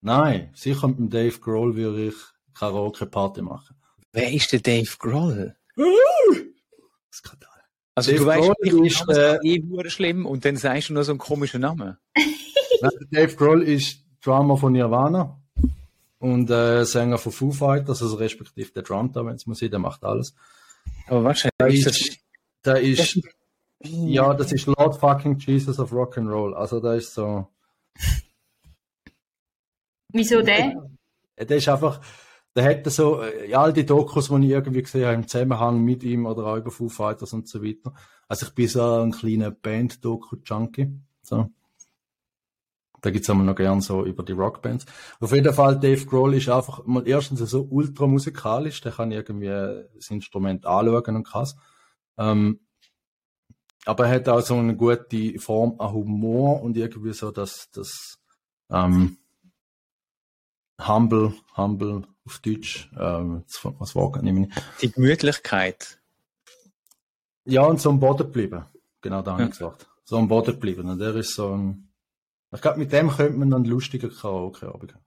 Nein, 0.00 0.50
sicher 0.54 0.88
mit 0.88 0.98
dem 0.98 1.10
Dave 1.10 1.38
Grohl 1.38 1.74
würde 1.74 2.08
ich 2.08 2.16
Karaoke-Party 2.54 3.42
machen. 3.42 3.76
Wer 4.12 4.32
ist 4.32 4.52
der 4.52 4.60
Dave 4.60 4.96
Grohl? 4.98 5.56
Skandal. 7.12 7.55
Also 7.96 8.12
Dave 8.12 8.20
du 8.20 8.26
weißt, 8.26 8.52
Grohl 8.70 8.86
ist 8.86 9.08
äh, 9.08 9.38
eh 9.42 9.90
schlimm 9.90 10.26
und 10.26 10.44
dann 10.44 10.56
sagst 10.56 10.90
du 10.90 10.92
nur 10.92 11.02
so 11.02 11.12
einen 11.12 11.18
komischen 11.18 11.62
Namen. 11.62 11.96
Dave 13.10 13.34
Grohl 13.34 13.62
ist 13.62 14.04
Drummer 14.22 14.58
von 14.58 14.74
Nirvana 14.74 15.40
und 16.18 16.50
äh, 16.50 16.84
Sänger 16.84 17.16
von 17.16 17.32
Foo 17.32 17.50
Fighters, 17.52 18.02
also 18.02 18.16
respektive 18.16 18.70
der 18.70 18.82
Drummer, 18.82 19.24
wenn 19.24 19.36
es 19.36 19.46
man 19.46 19.54
sieht, 19.54 19.72
der 19.72 19.78
macht 19.78 20.04
alles. 20.04 20.34
Aber 21.06 21.24
wahrscheinlich 21.24 21.78
ist 21.78 21.86
das... 21.86 22.18
Der 22.66 22.80
ist... 22.82 23.18
ja, 23.80 24.34
das 24.34 24.52
ist 24.52 24.66
Lord 24.66 25.00
fucking 25.00 25.38
Jesus 25.38 25.78
of 25.78 25.90
Rock'n'Roll. 25.90 26.52
Also 26.52 26.80
da 26.80 26.94
ist 26.94 27.14
so... 27.14 27.48
Wieso 30.12 30.42
der? 30.42 30.90
Der 31.38 31.56
ist 31.56 31.68
einfach... 31.68 32.02
der 32.56 32.64
hätte 32.64 32.88
so, 32.88 33.22
äh, 33.22 33.52
all 33.54 33.74
die 33.74 33.84
Dokus, 33.84 34.28
die 34.28 34.46
ich 34.46 34.50
irgendwie 34.50 34.82
gesehen 34.82 35.04
habe, 35.04 35.14
im 35.14 35.28
Zusammenhang 35.28 35.84
mit 35.84 36.02
ihm 36.02 36.24
oder 36.24 36.46
auch 36.46 36.56
über 36.56 36.70
Foo 36.70 36.88
Fighters 36.88 37.34
und 37.34 37.46
so 37.46 37.62
weiter. 37.62 37.92
Also 38.28 38.46
ich 38.46 38.54
bin 38.54 38.66
so 38.66 38.82
ein 38.82 39.12
kleiner 39.12 39.50
Band-Doku-Junkie. 39.50 40.98
So. 41.22 41.50
Da 43.02 43.10
gibt's 43.10 43.28
immer 43.28 43.44
noch 43.44 43.54
gern 43.54 43.82
so 43.82 44.06
über 44.06 44.22
die 44.22 44.32
Rockbands. 44.32 44.86
Auf 45.20 45.32
jeden 45.32 45.52
Fall, 45.52 45.78
Dave 45.78 46.06
Grohl 46.06 46.34
ist 46.34 46.48
einfach 46.48 46.84
mal 46.86 47.06
erstens 47.06 47.40
so 47.40 47.68
ultra 47.70 48.06
musikalisch, 48.06 48.80
der 48.80 48.92
kann 48.92 49.12
irgendwie 49.12 49.48
das 49.94 50.10
Instrument 50.10 50.64
anschauen 50.64 51.16
und 51.16 51.24
krass. 51.24 51.56
Ähm, 52.16 52.60
aber 53.84 54.06
er 54.06 54.14
hat 54.14 54.28
auch 54.30 54.40
so 54.40 54.54
eine 54.54 54.74
gute 54.74 55.38
Form 55.38 55.78
an 55.78 55.92
Humor 55.92 56.62
und 56.62 56.76
irgendwie 56.76 57.12
so 57.12 57.30
das, 57.30 57.70
das 57.70 58.18
ähm, 58.70 59.18
Humble, 60.80 61.34
Humble 61.56 62.02
auf 62.26 62.38
Deutsch, 62.40 62.90
ähm, 62.98 63.44
was 63.78 63.94
war 63.94 64.22
nicht 64.22 64.52
Die 64.82 64.90
Gemütlichkeit. 64.90 66.00
Ja, 67.44 67.62
und 67.62 67.80
so 67.80 67.90
am 67.90 68.00
Boden 68.00 68.30
bleiben. 68.30 68.64
Genau, 69.00 69.22
da 69.22 69.32
habe 69.32 69.44
ich 69.44 69.50
gesagt. 69.50 69.86
So 70.04 70.16
am 70.16 70.28
Boden 70.28 70.58
bleiben. 70.58 70.88
Und 70.88 70.98
der 70.98 71.14
ist 71.14 71.34
so 71.34 71.54
ein, 71.54 71.88
ich 72.52 72.60
glaube, 72.60 72.78
mit 72.78 72.92
dem 72.92 73.10
könnte 73.10 73.38
man 73.38 73.50
dann 73.50 73.64
lustiger 73.64 74.08
Karaoke-Abend 74.08 74.94
haben. 74.94 75.04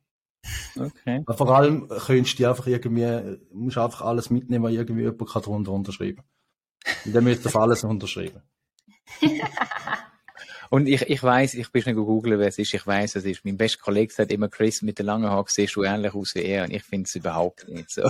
Okay. 0.80 1.24
Aber 1.26 1.38
vor 1.38 1.56
allem 1.56 1.88
könntest 1.90 2.40
du 2.40 2.48
einfach 2.48 2.68
irgendwie, 2.68 3.38
musst 3.52 3.78
einfach 3.78 4.02
alles 4.02 4.30
mitnehmen, 4.30 4.64
was 4.64 4.72
irgendwie 4.72 5.04
jemand 5.04 5.30
kann 5.30 5.42
drunter 5.42 5.72
unterschreiben. 5.74 6.24
Und 7.06 7.14
dann 7.14 7.24
müsst 7.24 7.46
ihr 7.46 7.56
alles 7.56 7.84
unterschreiben. 7.84 8.42
Und 10.70 10.88
ich, 10.88 11.02
ich 11.04 11.22
weiß, 11.24 11.56
ich 11.56 11.72
bin 11.72 11.84
nicht 11.84 11.96
googeln, 11.96 12.40
wer 12.40 12.48
es 12.48 12.60
ist. 12.60 12.74
Ich 12.74 12.86
weiß, 12.86 13.16
es 13.16 13.26
ist. 13.26 13.44
Mein 13.44 13.58
bester 13.58 13.82
Kollege 13.82 14.14
sagt 14.14 14.32
immer, 14.32 14.50
Chris, 14.50 14.84
mit 14.84 15.00
den 15.00 15.08
langen 15.08 15.30
Haaren 15.30 15.46
siehst 15.48 15.76
du 15.76 15.84
ähnlich 15.84 16.14
aus 16.14 16.36
wie 16.36 16.44
er. 16.44 16.66
Und 16.66 16.72
ich 16.72 16.84
finde 16.84 17.08
es 17.08 17.16
überhaupt 17.16 17.68
nicht 17.68 17.90
so. 17.90 18.04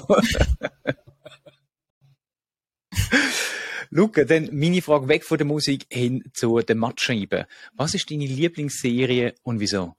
Luca, 3.91 4.23
dann 4.23 4.49
meine 4.51 4.81
Frage 4.81 5.07
weg 5.07 5.23
von 5.23 5.37
der 5.37 5.47
Musik 5.47 5.87
hin 5.89 6.29
zu 6.33 6.59
den 6.59 6.77
Matscheiben. 6.77 7.45
Was 7.73 7.95
ist 7.95 8.11
deine 8.11 8.25
Lieblingsserie 8.25 9.35
und 9.43 9.59
wieso? 9.59 9.95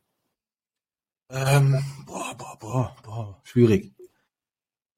Ähm, 1.30 1.82
boah, 2.06 2.34
boah, 2.36 2.58
boah, 2.58 2.96
boah, 3.02 3.40
schwierig. 3.44 3.92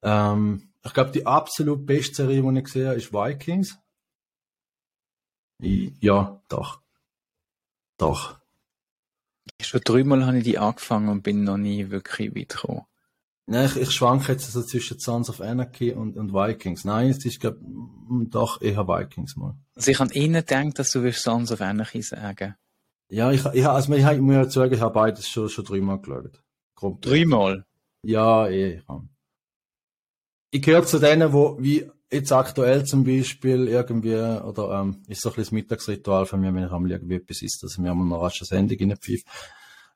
Ähm, 0.03 0.73
ich 0.83 0.93
glaube, 0.93 1.11
die 1.11 1.25
absolut 1.25 1.85
beste 1.85 2.27
Serie, 2.27 2.41
die 2.41 2.57
ich 2.57 2.63
gesehen 2.65 2.87
habe, 2.87 2.97
ist 2.97 3.13
Vikings. 3.13 3.79
Ja, 5.59 6.41
doch. 6.49 6.82
Doch. 7.97 8.39
Schon 9.61 9.81
dreimal 9.83 10.25
habe 10.25 10.37
ich 10.37 10.43
die 10.43 10.57
angefangen 10.57 11.09
und 11.09 11.23
bin 11.23 11.43
noch 11.43 11.57
nie 11.57 11.89
wirklich 11.89 12.35
weit 12.35 12.49
gekommen. 12.49 12.85
Nein, 13.45 13.65
ich, 13.65 13.75
ich 13.75 13.91
schwanke 13.91 14.31
jetzt 14.31 14.49
so 14.51 14.63
zwischen 14.63 14.99
Sons 14.99 15.29
of 15.29 15.41
Anarchy 15.41 15.91
und, 15.91 16.15
und 16.15 16.33
Vikings. 16.33 16.85
Nein, 16.85 17.09
es 17.09 17.25
ist, 17.25 17.41
glaube 17.41 17.59
doch 18.29 18.61
eher 18.61 18.87
Vikings 18.87 19.35
mal. 19.35 19.57
Also 19.75 19.91
ich 19.91 19.99
habe 19.99 20.13
innen 20.13 20.45
gedacht, 20.45 20.79
dass 20.79 20.91
du 20.91 21.11
Sons 21.11 21.51
of 21.51 21.59
Anarchy 21.59 22.01
sagen 22.01 22.55
Ja, 23.09 23.31
ich, 23.31 23.45
ich, 23.53 23.67
also 23.67 23.93
ich, 23.93 24.05
ich 24.05 24.21
muss 24.21 24.35
ja 24.35 24.49
sagen, 24.49 24.73
ich 24.73 24.79
habe 24.79 24.93
beides 24.93 25.27
schon, 25.27 25.49
schon 25.49 25.65
dreimal 25.65 25.99
geschaut. 25.99 26.41
Kommt 26.73 27.05
dreimal? 27.05 27.65
Ja, 28.03 28.47
eh. 28.47 28.77
Ich, 28.77 28.83
ich 30.51 30.61
gehöre 30.61 30.85
zu 30.85 30.99
denen, 30.99 31.33
wo 31.33 31.57
wie 31.59 31.89
jetzt 32.13 32.31
aktuell 32.31 32.85
zum 32.85 33.03
Beispiel 33.03 33.67
irgendwie, 33.67 34.15
oder 34.15 34.79
ähm, 34.81 35.03
ist 35.07 35.21
so 35.21 35.29
ein 35.29 35.35
bisschen 35.35 35.43
das 35.43 35.51
Mittagsritual 35.51 36.25
von 36.25 36.39
mir, 36.39 36.53
wenn 36.53 36.65
ich 36.65 36.71
einmal 36.71 36.91
irgendwie 36.91 37.15
etwas 37.15 37.41
isst, 37.41 37.63
dass 37.63 37.73
ich 37.73 37.79
mir 37.79 37.91
einmal 37.91 38.07
noch 38.07 38.21
rasch 38.21 38.41
eine 38.41 38.47
Sendung 38.47 38.77
reinpfeife. 38.79 39.23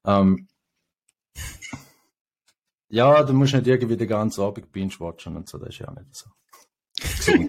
Ähm, 0.05 0.47
ja, 2.89 3.23
du 3.23 3.33
musst 3.33 3.53
nicht 3.53 3.67
irgendwie 3.67 3.97
den 3.97 4.07
ganzen 4.07 4.41
Abend 4.41 4.71
binge-watchen 4.71 5.35
und 5.35 5.49
so, 5.49 5.57
das 5.57 5.69
ist 5.69 5.79
ja 5.79 5.89
auch 5.89 5.95
nicht 5.95 6.15
so. 6.15 6.29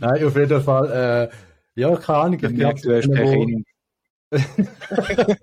Nein, 0.00 0.24
auf 0.24 0.36
jeden 0.36 0.62
Fall, 0.62 0.90
äh, 0.90 1.80
ja, 1.80 1.96
keine 1.96 2.18
Ahnung. 2.18 2.40
Ich 2.42 2.50
merke, 2.50 2.80
du 2.80 2.96
hast 2.96 3.12
keine 3.12 3.64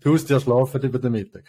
Du 0.00 0.14
hast 0.14 0.28
ja 0.30 0.38
schlafen 0.38 0.82
über 0.82 0.98
den 0.98 1.12
Mittag. 1.12 1.44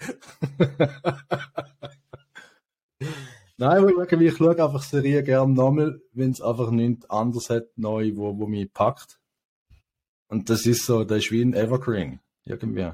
Nein, 3.57 3.83
irgendwie, 3.83 4.27
ich 4.27 4.37
schaue 4.37 4.63
einfach 4.63 4.81
Serien 4.81 5.23
gerne 5.23 5.53
nochmal, 5.53 6.01
wenn 6.11 6.31
es 6.31 6.41
einfach 6.41 6.71
nichts 6.71 7.09
anderes 7.09 7.49
hat, 7.49 7.67
neu, 7.75 8.11
wo, 8.15 8.37
wo 8.37 8.47
mich 8.47 8.73
packt. 8.73 9.19
Und 10.27 10.49
das 10.49 10.65
ist 10.65 10.85
so, 10.85 11.03
das 11.03 11.19
ist 11.19 11.31
wie 11.31 11.43
ein 11.43 11.53
Evergreen. 11.53 12.19
Irgendwie. 12.45 12.91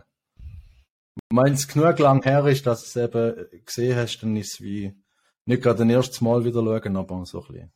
Wenn 1.32 1.54
es 1.54 1.68
genug 1.68 2.00
lang 2.00 2.24
her 2.24 2.46
ist, 2.48 2.68
dass 2.68 2.82
du 2.82 2.88
es 2.88 3.08
eben 3.08 3.66
gesehen 3.66 3.96
hast, 3.96 4.20
dann 4.20 4.36
ist 4.36 4.54
es 4.54 4.62
wie, 4.62 4.94
nicht 5.46 5.64
gerade 5.64 5.84
ein 5.84 5.90
erstes 5.90 6.22
Mal 6.22 6.44
wieder 6.44 6.62
schauen, 6.64 6.98
aber 6.98 7.26
so 7.26 7.42
ein 7.42 7.48
bisschen. 7.48 7.72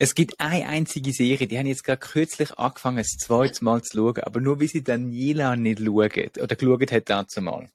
Es 0.00 0.14
gibt 0.14 0.38
eine 0.38 0.66
einzige 0.66 1.12
Serie, 1.12 1.48
die 1.48 1.58
haben 1.58 1.66
jetzt 1.66 1.82
gerade 1.82 1.98
kürzlich 1.98 2.56
angefangen, 2.56 2.98
das 2.98 3.16
zweite 3.18 3.64
Mal 3.64 3.82
zu 3.82 3.96
schauen, 3.96 4.22
aber 4.22 4.40
nur 4.40 4.60
wie 4.60 4.68
sie 4.68 4.82
Daniela 4.82 5.56
nicht 5.56 5.80
schaut, 5.80 6.38
oder 6.38 6.56
geschaut 6.56 6.92
hat 6.92 7.10
dazu 7.10 7.40
mal. 7.40 7.68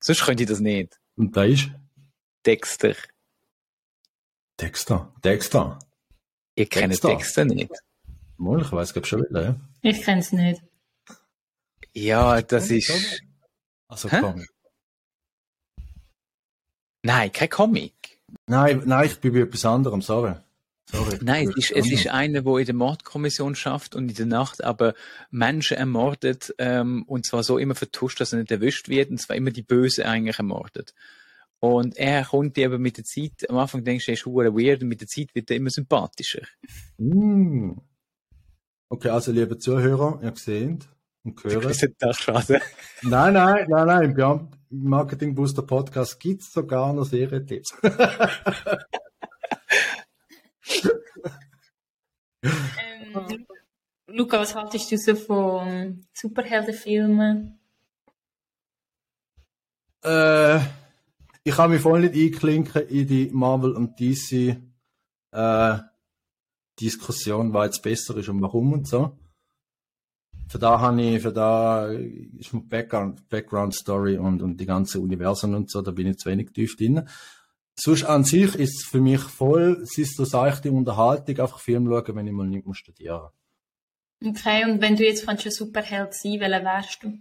Sonst 0.00 0.24
könnte 0.24 0.42
ich 0.42 0.48
das 0.48 0.60
nicht. 0.60 0.98
Und 1.16 1.36
da 1.36 1.44
ist? 1.44 1.70
Dexter. 2.44 2.94
Dexter. 4.60 5.12
Dexter. 5.22 5.78
Ihr 6.54 6.66
kennt 6.66 6.92
Dexter, 6.92 7.08
Dexter 7.08 7.44
nicht. 7.44 7.72
Mal, 8.38 8.62
ich 8.62 8.72
weiß, 8.72 8.92
glaube 8.92 9.06
schon 9.06 9.24
wieder, 9.28 9.42
ja. 9.42 9.56
Ich 9.82 10.02
kenne 10.02 10.20
es 10.20 10.32
nicht. 10.32 10.62
Ja, 11.92 12.42
das 12.42 12.70
ist. 12.70 13.22
Also 13.88 14.08
Comic. 14.08 14.48
Nein, 17.02 17.32
kein 17.32 17.48
Comic. 17.48 18.20
Nein, 18.46 18.82
nein, 18.84 19.06
ich 19.06 19.20
bin 19.20 19.32
bei 19.32 19.40
etwas 19.40 19.64
anderem, 19.64 20.02
sorry. 20.02 20.34
Sorry, 20.90 21.18
Nein, 21.20 21.48
es 21.48 21.70
ist, 21.70 21.72
es 21.72 21.90
ist 21.90 22.08
einer, 22.08 22.42
der 22.42 22.56
in 22.58 22.66
der 22.66 22.74
Mordkommission 22.74 23.54
schafft 23.56 23.96
und 23.96 24.08
in 24.08 24.14
der 24.14 24.26
Nacht 24.26 24.62
aber 24.62 24.94
Menschen 25.30 25.76
ermordet, 25.76 26.54
ähm, 26.58 27.04
und 27.06 27.26
zwar 27.26 27.42
so 27.42 27.58
immer 27.58 27.74
vertuscht, 27.74 28.20
dass 28.20 28.32
er 28.32 28.38
nicht 28.38 28.50
erwischt 28.50 28.88
wird, 28.88 29.10
und 29.10 29.18
zwar 29.18 29.36
immer 29.36 29.50
die 29.50 29.62
Böse 29.62 30.06
eigentlich 30.06 30.38
ermordet. 30.38 30.94
Und 31.60 31.96
er 31.96 32.24
kommt 32.24 32.56
dir 32.56 32.66
aber 32.66 32.78
mit 32.78 32.98
der 32.98 33.04
Zeit, 33.04 33.48
am 33.48 33.56
Anfang 33.56 33.82
denkst 33.82 34.06
du, 34.06 34.12
er 34.12 34.14
ist 34.14 34.26
weird, 34.26 34.82
und 34.82 34.88
mit 34.88 35.00
der 35.00 35.08
Zeit 35.08 35.34
wird 35.34 35.50
er 35.50 35.56
immer 35.56 35.70
sympathischer. 35.70 36.42
Mm. 36.98 37.72
Okay, 38.88 39.08
also 39.08 39.32
liebe 39.32 39.58
Zuhörer, 39.58 40.20
ihr 40.22 40.32
seht 40.36 40.88
und 41.24 41.42
hört. 41.44 41.64
Das 41.64 41.82
ist 41.82 41.94
doch 41.98 42.14
schade. 42.14 42.60
Nein, 43.02 43.34
nein, 43.34 43.66
nein, 43.68 43.86
nein, 43.86 44.16
im 44.16 44.48
Marketing 44.70 45.34
Booster 45.34 45.62
Podcast 45.62 46.20
gibt 46.20 46.42
es 46.42 46.52
sogar 46.52 46.92
noch 46.92 47.04
Serietipps. 47.04 47.74
ähm, 52.42 53.46
Luca, 54.06 54.38
was 54.38 54.54
haltest 54.54 54.92
du 54.92 54.98
so 54.98 55.14
von 55.16 56.06
Superheldenfilmen? 56.12 57.58
Äh, 60.02 60.60
ich 61.46 61.54
kann 61.54 61.70
mich 61.70 61.80
voll 61.80 62.00
nicht 62.00 62.16
einklinken 62.16 62.88
in 62.88 63.06
die 63.06 63.30
Marvel 63.32 63.76
und 63.76 64.00
DC 64.00 64.60
äh, 65.30 65.78
Diskussion, 66.80 67.54
was 67.54 67.66
jetzt 67.66 67.82
besser 67.84 68.16
ist 68.16 68.28
und 68.28 68.42
warum 68.42 68.72
und 68.72 68.88
so. 68.88 69.16
Für 70.48 70.58
da 70.58 70.80
habe 70.80 71.00
ich, 71.00 71.22
für 71.22 71.32
da 71.32 71.86
ist 71.86 72.52
mein 72.52 72.66
Background, 72.66 73.28
Background 73.28 73.74
Story 73.74 74.18
und, 74.18 74.42
und 74.42 74.56
die 74.56 74.66
ganze 74.66 74.98
Universen 74.98 75.54
und 75.54 75.70
so, 75.70 75.82
da 75.82 75.92
bin 75.92 76.08
ich 76.08 76.18
zu 76.18 76.30
wenig 76.30 76.50
tief 76.50 76.76
drin. 76.76 77.08
Sonst 77.78 78.02
an 78.02 78.24
sich 78.24 78.56
ist 78.56 78.80
es 78.80 78.84
für 78.84 79.00
mich 79.00 79.20
voll, 79.20 79.82
es 79.84 79.96
ist 79.98 80.16
so 80.16 80.24
seichte 80.24 80.72
Unterhaltung, 80.72 81.38
einfach 81.38 81.60
Film 81.60 81.86
schauen, 81.86 82.16
wenn 82.16 82.26
ich 82.26 82.32
mal 82.32 82.48
nicht 82.48 82.66
muss 82.66 82.78
studieren. 82.78 83.30
Okay, 84.24 84.64
und 84.64 84.80
wenn 84.80 84.96
du 84.96 85.04
jetzt 85.04 85.24
von 85.24 85.36
Superheld 85.38 86.12
sein, 86.12 86.40
welcher 86.40 86.64
wärst 86.64 87.04
du? 87.04 87.18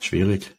Schwierig. 0.00 0.54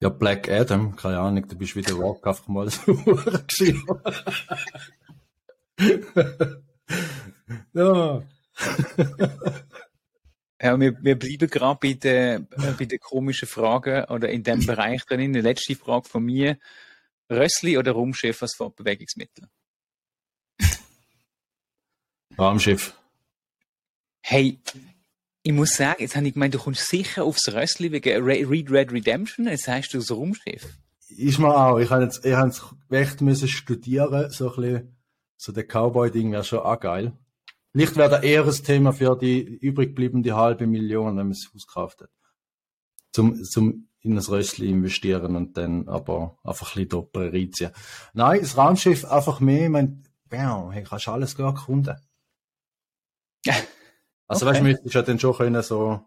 Ja, 0.00 0.08
Black 0.10 0.48
Adam, 0.48 0.94
keine 0.94 1.18
Ahnung, 1.18 1.48
du 1.48 1.56
bist 1.56 1.74
wieder 1.74 1.94
Rock 1.94 2.26
einfach 2.26 2.46
mal 2.46 2.70
so 2.70 2.94
geschrieben. 3.46 3.84
ja. 7.72 8.22
Ja, 10.60 10.80
wir, 10.80 10.96
wir 11.02 11.18
bleiben 11.18 11.48
gerade 11.48 11.78
bei 11.80 11.92
den, 11.94 12.48
bei 12.48 12.84
den 12.84 12.98
komischen 12.98 13.46
Fragen 13.46 14.04
oder 14.06 14.28
in 14.28 14.42
dem 14.42 14.66
Bereich 14.66 15.04
drin. 15.04 15.32
Die 15.32 15.40
letzte 15.40 15.76
Frage 15.76 16.08
von 16.08 16.24
mir. 16.24 16.58
Rössli 17.30 17.78
oder 17.78 17.92
Raumschiff 17.92 18.42
als 18.42 18.54
Fortbewegungsmittel? 18.54 19.48
Raumschiff. 22.36 22.94
Hey, 24.20 24.58
ich 25.48 25.54
muss 25.54 25.76
sagen, 25.76 26.02
jetzt 26.02 26.14
habe 26.14 26.26
ich 26.28 26.34
gemeint, 26.34 26.52
du 26.52 26.58
kommst 26.58 26.88
sicher 26.88 27.24
aufs 27.24 27.50
Rössli 27.50 27.90
wegen 27.90 28.22
Read 28.22 28.70
Red 28.70 28.92
Redemption, 28.92 29.46
jetzt 29.48 29.66
heißt 29.66 29.94
du 29.94 29.96
das 29.96 30.10
Raumschiff. 30.10 30.76
Ist 31.08 31.38
mir 31.38 31.56
auch. 31.56 31.78
Ich 31.78 31.88
habe 31.88 32.02
jetzt, 32.02 32.22
ich 32.26 32.34
habe 32.34 32.52
echt 32.90 33.22
müssen 33.22 33.48
studieren, 33.48 34.30
so 34.30 34.50
ein 34.50 34.56
bisschen, 34.56 34.98
so 35.38 35.52
der 35.52 35.64
Cowboy-Ding 35.64 36.32
wäre 36.32 36.44
schon 36.44 36.58
auch 36.58 36.78
geil. 36.78 37.16
Vielleicht 37.72 37.96
wäre 37.96 38.10
da 38.10 38.20
eher 38.20 38.44
ein 38.44 38.62
Thema 38.62 38.92
für 38.92 39.16
die 39.16 39.40
übrig 39.40 39.94
bleibende 39.94 40.36
halbe 40.36 40.66
Million, 40.66 41.16
wenn 41.16 41.28
man 41.28 41.30
es 41.30 41.50
auskauft 41.54 42.02
hat. 42.02 42.10
Zum, 43.12 43.42
zum 43.42 43.88
in 44.00 44.16
das 44.16 44.30
Rössli 44.30 44.68
investieren 44.68 45.34
und 45.34 45.56
dann 45.56 45.88
aber 45.88 46.36
einfach 46.44 46.72
ein 46.72 46.74
bisschen 46.74 46.88
doppelt 46.90 47.32
reinziehen. 47.32 47.72
Nein, 48.12 48.40
das 48.42 48.58
Raumschiff 48.58 49.06
einfach 49.06 49.40
mehr, 49.40 49.64
ich 49.64 49.70
meine, 49.70 50.02
wow, 50.28 50.70
hey, 50.70 50.84
kannst 50.84 51.06
du 51.06 51.12
alles 51.12 51.34
gar 51.34 51.54
erkunden. 51.54 51.96
Also, 54.28 54.44
okay. 54.44 54.52
weißt 54.52 54.60
du, 54.60 54.64
müsstest 54.64 54.94
ja 54.94 55.02
dann 55.02 55.18
schon 55.18 55.34
können 55.34 55.62
so. 55.62 56.00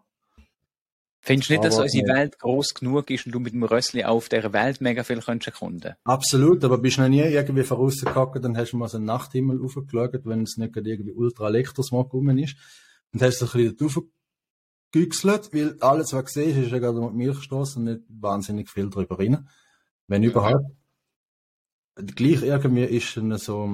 Findest 1.24 1.50
du 1.50 1.54
nicht, 1.54 1.64
dass 1.64 1.78
unsere 1.78 2.08
Welt 2.08 2.38
groß 2.38 2.74
genug 2.74 3.08
ist 3.10 3.26
und 3.26 3.32
du 3.32 3.38
mit 3.38 3.52
dem 3.52 3.62
Rössli 3.62 4.02
auf 4.04 4.28
dieser 4.28 4.52
Welt 4.52 4.80
mega 4.80 5.04
viel 5.04 5.20
könntest 5.20 5.48
erkunden? 5.48 5.94
Absolut, 6.02 6.64
aber 6.64 6.78
bist 6.78 6.96
du 6.96 7.02
noch 7.02 7.08
nie 7.08 7.20
irgendwie 7.20 7.62
vorausgekackt, 7.62 8.44
dann 8.44 8.56
hast 8.56 8.72
du 8.72 8.76
mal 8.76 8.88
so 8.88 8.96
einen 8.96 9.06
Nachthimmel 9.06 9.62
aufgeschaut, 9.62 10.20
wenn 10.24 10.42
es 10.42 10.56
nicht 10.56 10.76
irgendwie 10.76 11.12
ultra 11.12 11.46
Elektrosmog 11.46 12.12
rum 12.12 12.36
ist. 12.38 12.56
Und 13.12 13.22
hast 13.22 13.40
du 13.40 13.44
ein 13.44 13.50
bisschen 13.52 13.76
draufgegüchselt, 14.92 15.54
weil 15.54 15.76
alles, 15.80 16.12
was 16.12 16.32
du 16.32 16.42
siehst, 16.42 16.58
ist 16.58 16.72
ja 16.72 16.80
gerade 16.80 17.00
mit 17.00 17.14
Milchstraße 17.14 17.78
und 17.78 17.84
nicht 17.84 18.00
wahnsinnig 18.08 18.68
viel 18.68 18.90
drüber 18.90 19.18
rein. 19.18 19.48
Wenn 20.08 20.24
überhaupt. 20.24 20.72
Gleich 21.94 22.42
irgendwie 22.42 22.84
ist 22.84 23.14
so 23.44 23.64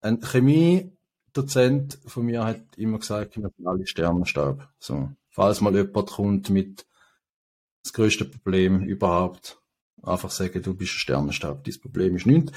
ein 0.00 0.20
Chemie 0.22 0.97
Dozent 1.42 1.98
von 2.06 2.26
mir 2.26 2.44
hat 2.44 2.60
immer 2.76 2.98
gesagt, 2.98 3.36
wir 3.36 3.50
sind 3.56 3.66
alle 3.66 3.86
Sternenstaub. 3.86 4.68
So, 4.78 5.10
falls 5.30 5.60
mal 5.60 5.74
jemand 5.74 6.10
kommt 6.10 6.50
mit 6.50 6.86
das 7.82 7.92
größte 7.92 8.24
Problem 8.24 8.82
überhaupt, 8.84 9.60
einfach 10.02 10.30
sagen, 10.30 10.62
du 10.62 10.74
bist 10.74 10.94
ein 10.94 10.98
Sternenstaub, 10.98 11.64
dieses 11.64 11.80
Problem 11.80 12.16
ist 12.16 12.26
nichts. 12.26 12.52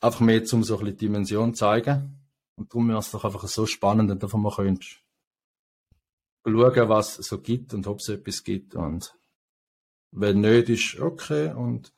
Einfach 0.00 0.20
mehr, 0.20 0.42
um 0.52 0.64
so 0.64 0.78
ein 0.78 0.96
Dimension 0.96 1.54
zu 1.54 1.60
zeigen. 1.60 2.18
Und 2.56 2.72
darum 2.72 2.88
wäre 2.88 2.98
es 2.98 3.10
doch 3.10 3.24
einfach 3.24 3.46
so 3.46 3.66
spannend, 3.66 4.10
einfach 4.10 4.38
mal 4.38 4.54
könntest 4.54 5.00
schauen, 6.44 6.88
was 6.88 7.18
es 7.18 7.28
so 7.28 7.40
gibt 7.40 7.74
und 7.74 7.86
ob 7.86 8.00
es 8.00 8.08
etwas 8.08 8.44
gibt. 8.44 8.74
Und 8.74 9.14
wenn 10.10 10.40
nicht, 10.40 10.68
ist 10.68 11.00
okay. 11.00 11.52
Und 11.52 11.92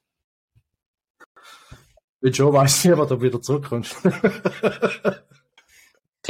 schon, 2.33 2.53
weiß 2.53 2.85
ich, 2.85 2.93
aber 2.93 3.07
du 3.07 3.21
wieder 3.21 3.41
zurückkommst. 3.41 3.97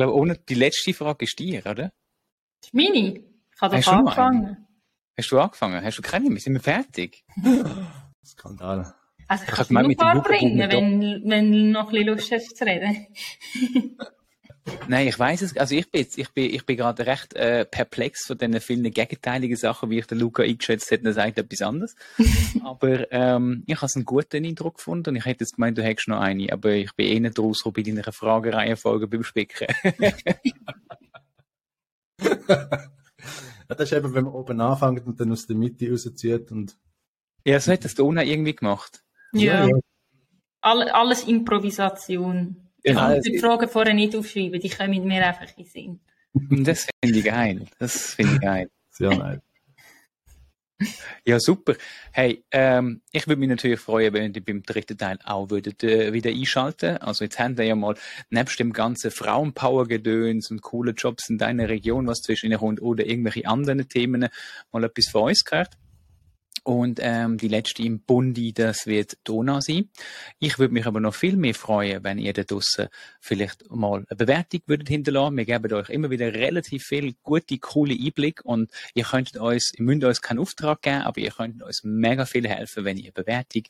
Ich 0.01 0.03
glaube, 0.03 0.19
ohne 0.19 0.39
die 0.49 0.55
letzte 0.55 0.95
Frage 0.95 1.27
ist 1.27 1.39
dir, 1.39 1.61
oder? 1.67 1.75
Das 1.75 2.69
ist 2.69 2.73
meine. 2.73 3.19
Ich 3.19 3.61
habe 3.61 3.79
doch 3.79 3.87
angefangen. 3.87 4.67
Hast 5.15 5.31
du 5.31 5.39
angefangen? 5.39 5.85
Hast 5.85 5.99
du 5.99 6.01
keine 6.01 6.31
mehr? 6.31 6.41
Sind 6.41 6.55
wir 6.55 6.61
fertig? 6.61 7.23
Skandal. 8.25 8.95
Also 9.29 9.45
ich, 9.45 9.51
kann 9.51 9.61
es 9.61 9.71
nur 9.71 10.23
bringen, 10.23 10.59
wenn, 10.71 11.23
wenn 11.29 11.53
du 11.53 11.59
noch 11.73 11.89
ein 11.89 11.93
bisschen 11.93 12.07
Lust 12.07 12.33
hast 12.33 12.57
zu 12.57 12.65
reden. 12.65 13.09
Nein, 14.89 15.09
ich 15.09 15.19
weiß 15.19 15.43
es. 15.43 15.57
Also 15.57 15.75
ich 15.75 15.91
bin 15.91 16.03
jetzt, 16.03 16.19
ich 16.19 16.31
bin, 16.31 16.53
ich 16.53 16.67
bin 16.67 16.77
gerade 16.77 17.07
recht 17.07 17.35
äh, 17.35 17.65
perplex 17.65 18.27
von 18.27 18.37
den 18.39 18.61
vielen 18.61 18.91
gegenteiligen 18.91 19.57
Sachen, 19.57 19.91
wie 19.91 19.99
ich 19.99 20.07
den 20.07 20.19
Luca 20.19 20.43
eingeschätzt 20.43 20.91
hätte. 20.91 21.07
Er 21.07 21.13
sagt 21.13 21.39
etwas 21.39 21.63
anderes. 21.63 21.95
aber 22.65 23.11
ähm, 23.13 23.63
ich 23.67 23.81
habe 23.81 23.93
einen 23.95 24.05
guten 24.05 24.45
Eindruck 24.45 24.77
gefunden 24.77 25.11
und 25.11 25.17
ich 25.17 25.25
hätte 25.25 25.45
jetzt 25.45 25.55
gemeint, 25.55 25.79
du 25.79 25.83
hättest 25.83 26.09
noch 26.09 26.21
eine, 26.21 26.53
aber 26.53 26.73
ich 26.73 26.95
bin 26.95 27.07
eh 27.07 27.21
nicht 27.21 27.39
rausgekommen 27.39 27.75
bei 27.75 27.91
deiner 27.91 28.13
Fragereihenfolge 28.13 29.07
beim 29.07 29.23
Spicken. 29.23 29.69
ja, 29.99 30.17
das 33.69 33.81
ist 33.81 33.93
eben, 33.93 34.15
wenn 34.15 34.25
man 34.25 34.35
oben 34.35 34.61
anfängt 34.61 35.07
und 35.07 35.21
dann 35.21 35.33
aus 35.33 35.47
der 35.47 35.57
Mitte 35.57 35.91
rauszieht 35.91 36.51
und... 36.51 36.77
Ja, 37.45 37.59
so 37.59 37.73
hat 37.73 37.85
das 37.85 37.95
Dona 37.95 38.23
irgendwie 38.23 38.55
gemacht. 38.55 39.03
Ja. 39.33 39.67
ja. 39.67 39.79
All, 40.61 40.89
alles 40.91 41.25
Improvisation. 41.25 42.70
Genau. 42.83 43.15
Ich 43.17 43.23
kann 43.23 43.23
die 43.23 43.39
Fragen 43.39 43.69
vorher 43.69 43.95
nicht 43.95 44.17
aufschreiben, 44.17 44.61
die 44.61 44.69
kommen 44.69 45.07
mir 45.07 45.27
einfach 45.27 45.47
in 45.57 45.65
den 45.65 45.67
Sinn. 45.67 46.01
Das 46.65 46.89
finde 47.03 47.19
ich 47.19 47.25
geil. 47.25 47.67
Das 47.79 48.15
finde 48.15 48.35
ich 48.35 48.41
geil. 48.41 48.71
Sehr 48.91 49.17
nice. 49.17 49.41
Ja, 51.27 51.39
super. 51.39 51.75
Hey, 52.13 52.43
ähm, 52.51 53.03
ich 53.13 53.27
würde 53.27 53.39
mich 53.39 53.49
natürlich 53.49 53.81
freuen, 53.81 54.15
wenn 54.15 54.33
ihr 54.33 54.45
beim 54.45 54.63
dritten 54.63 54.97
Teil 54.97 55.19
auch 55.25 55.51
würdet, 55.51 55.85
äh, 55.85 56.13
wieder 56.13 56.31
einschalten. 56.31 56.97
Also 56.99 57.25
jetzt 57.25 57.39
haben 57.39 57.59
wir 57.59 57.67
ja 57.67 57.75
mal 57.75 57.97
nebst 58.31 58.59
dem 58.59 58.73
ganzen 58.73 59.11
Frauenpower-Gedöns 59.11 60.51
und 60.51 60.63
coole 60.63 60.93
Jobs 60.93 61.29
in 61.29 61.37
deiner 61.37 61.69
Region, 61.69 62.07
was 62.07 62.23
zwischen 62.23 62.47
ihnen 62.47 62.59
kommt, 62.59 62.81
oder 62.81 63.05
irgendwelche 63.07 63.47
anderen 63.47 63.87
Themen, 63.89 64.29
mal 64.73 64.85
etwas 64.85 65.09
von 65.09 65.29
uns 65.29 65.45
gehört. 65.45 65.77
Und 66.65 67.01
ähm, 67.03 67.39
die 67.39 67.49
letzte 67.49 67.83
im 67.83 68.01
Bundi, 68.01 68.53
das 68.53 68.87
wird 68.87 69.19
Donau 69.25 69.61
sein. 69.61 69.91
Ich 70.39 70.59
würde 70.59 70.75
mich 70.75 70.87
aber 70.87 71.01
noch 71.01 71.15
viel 71.15 71.37
mehr 71.37 71.55
freuen, 71.55 72.05
wenn 72.05 72.19
ihr 72.19 72.33
da 72.33 72.43
draussen 72.43 72.89
vielleicht 73.21 73.71
mal 73.71 74.05
eine 74.09 74.17
Bewertung 74.17 74.61
würdet 74.67 74.89
hinterlassen. 74.89 75.37
Wir 75.37 75.45
geben 75.45 75.73
euch 75.73 75.89
immer 75.91 76.11
wieder 76.11 76.33
relativ 76.33 76.85
viel 76.85 77.15
gute, 77.23 77.59
coole 77.59 77.95
Einblick 77.95 78.45
und 78.45 78.71
ihr 78.95 79.05
könnt 79.05 79.37
uns, 79.37 79.73
ihr 79.77 79.85
müsst 79.85 80.05
uns 80.05 80.23
keinen 80.23 80.39
Auftrag 80.39 80.83
geben, 80.83 81.03
aber 81.03 81.21
ihr 81.21 81.31
könnt 81.31 81.63
uns 81.63 81.83
mega 81.83 82.27
viel 82.27 82.49
helfen, 82.49 82.85
wenn 82.85 82.97
ihr 82.97 83.13
Bewertung 83.13 83.63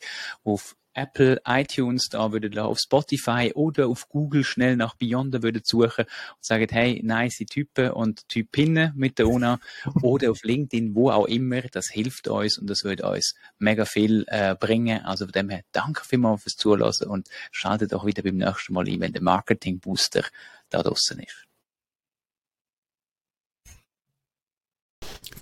auf 0.43 0.75
Apple, 0.93 1.41
iTunes, 1.45 2.09
da 2.09 2.31
würdet 2.31 2.55
ihr 2.55 2.65
auf 2.65 2.77
Spotify 2.79 3.51
oder 3.53 3.87
auf 3.87 4.09
Google 4.09 4.43
schnell 4.43 4.75
nach 4.75 4.95
Beyonder 4.95 5.43
würdet 5.43 5.67
suchen 5.67 6.05
und 6.05 6.45
sagen, 6.45 6.67
hey, 6.69 7.01
nice 7.03 7.43
Typen 7.49 7.91
und 7.91 8.27
Typinnen 8.27 8.93
mit 8.95 9.19
der 9.19 9.27
UNA 9.27 9.59
oder 10.01 10.31
auf 10.31 10.43
LinkedIn, 10.43 10.95
wo 10.95 11.09
auch 11.09 11.25
immer, 11.25 11.61
das 11.61 11.89
hilft 11.89 12.27
uns 12.27 12.57
und 12.57 12.69
das 12.69 12.83
wird 12.83 13.01
uns 13.01 13.35
mega 13.59 13.85
viel 13.85 14.25
äh, 14.27 14.55
bringen. 14.55 15.03
Also 15.05 15.25
von 15.25 15.33
dem 15.33 15.49
her, 15.49 15.61
danke 15.71 16.05
vielmals 16.05 16.43
fürs 16.43 16.55
Zulassen 16.55 17.07
und 17.07 17.27
schaltet 17.51 17.93
auch 17.93 18.05
wieder 18.05 18.23
beim 18.23 18.37
nächsten 18.37 18.73
Mal 18.73 18.87
ein, 18.87 18.99
wenn 18.99 19.13
der 19.13 19.23
Marketing 19.23 19.79
Booster 19.79 20.23
da 20.69 20.81
draußen 20.83 21.19
ist. 21.19 21.50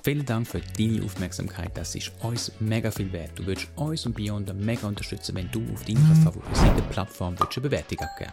Vielen 0.01 0.25
Dank 0.25 0.47
für 0.47 0.61
deine 0.77 1.03
Aufmerksamkeit. 1.03 1.71
Das 1.75 1.93
ist 1.95 2.11
uns 2.21 2.51
mega 2.59 2.89
viel 2.89 3.11
wert. 3.11 3.31
Du 3.35 3.45
würdest 3.45 3.67
uns 3.75 4.05
und 4.05 4.15
Beyond 4.15 4.53
mega 4.55 4.87
unterstützen, 4.87 5.35
wenn 5.35 5.51
du 5.51 5.61
auf 5.73 5.83
deiner 5.83 6.15
favorisierten 6.23 6.83
Plattform 6.89 7.35
eine 7.37 7.61
Bewertung 7.61 7.99
abgeben 7.99 8.31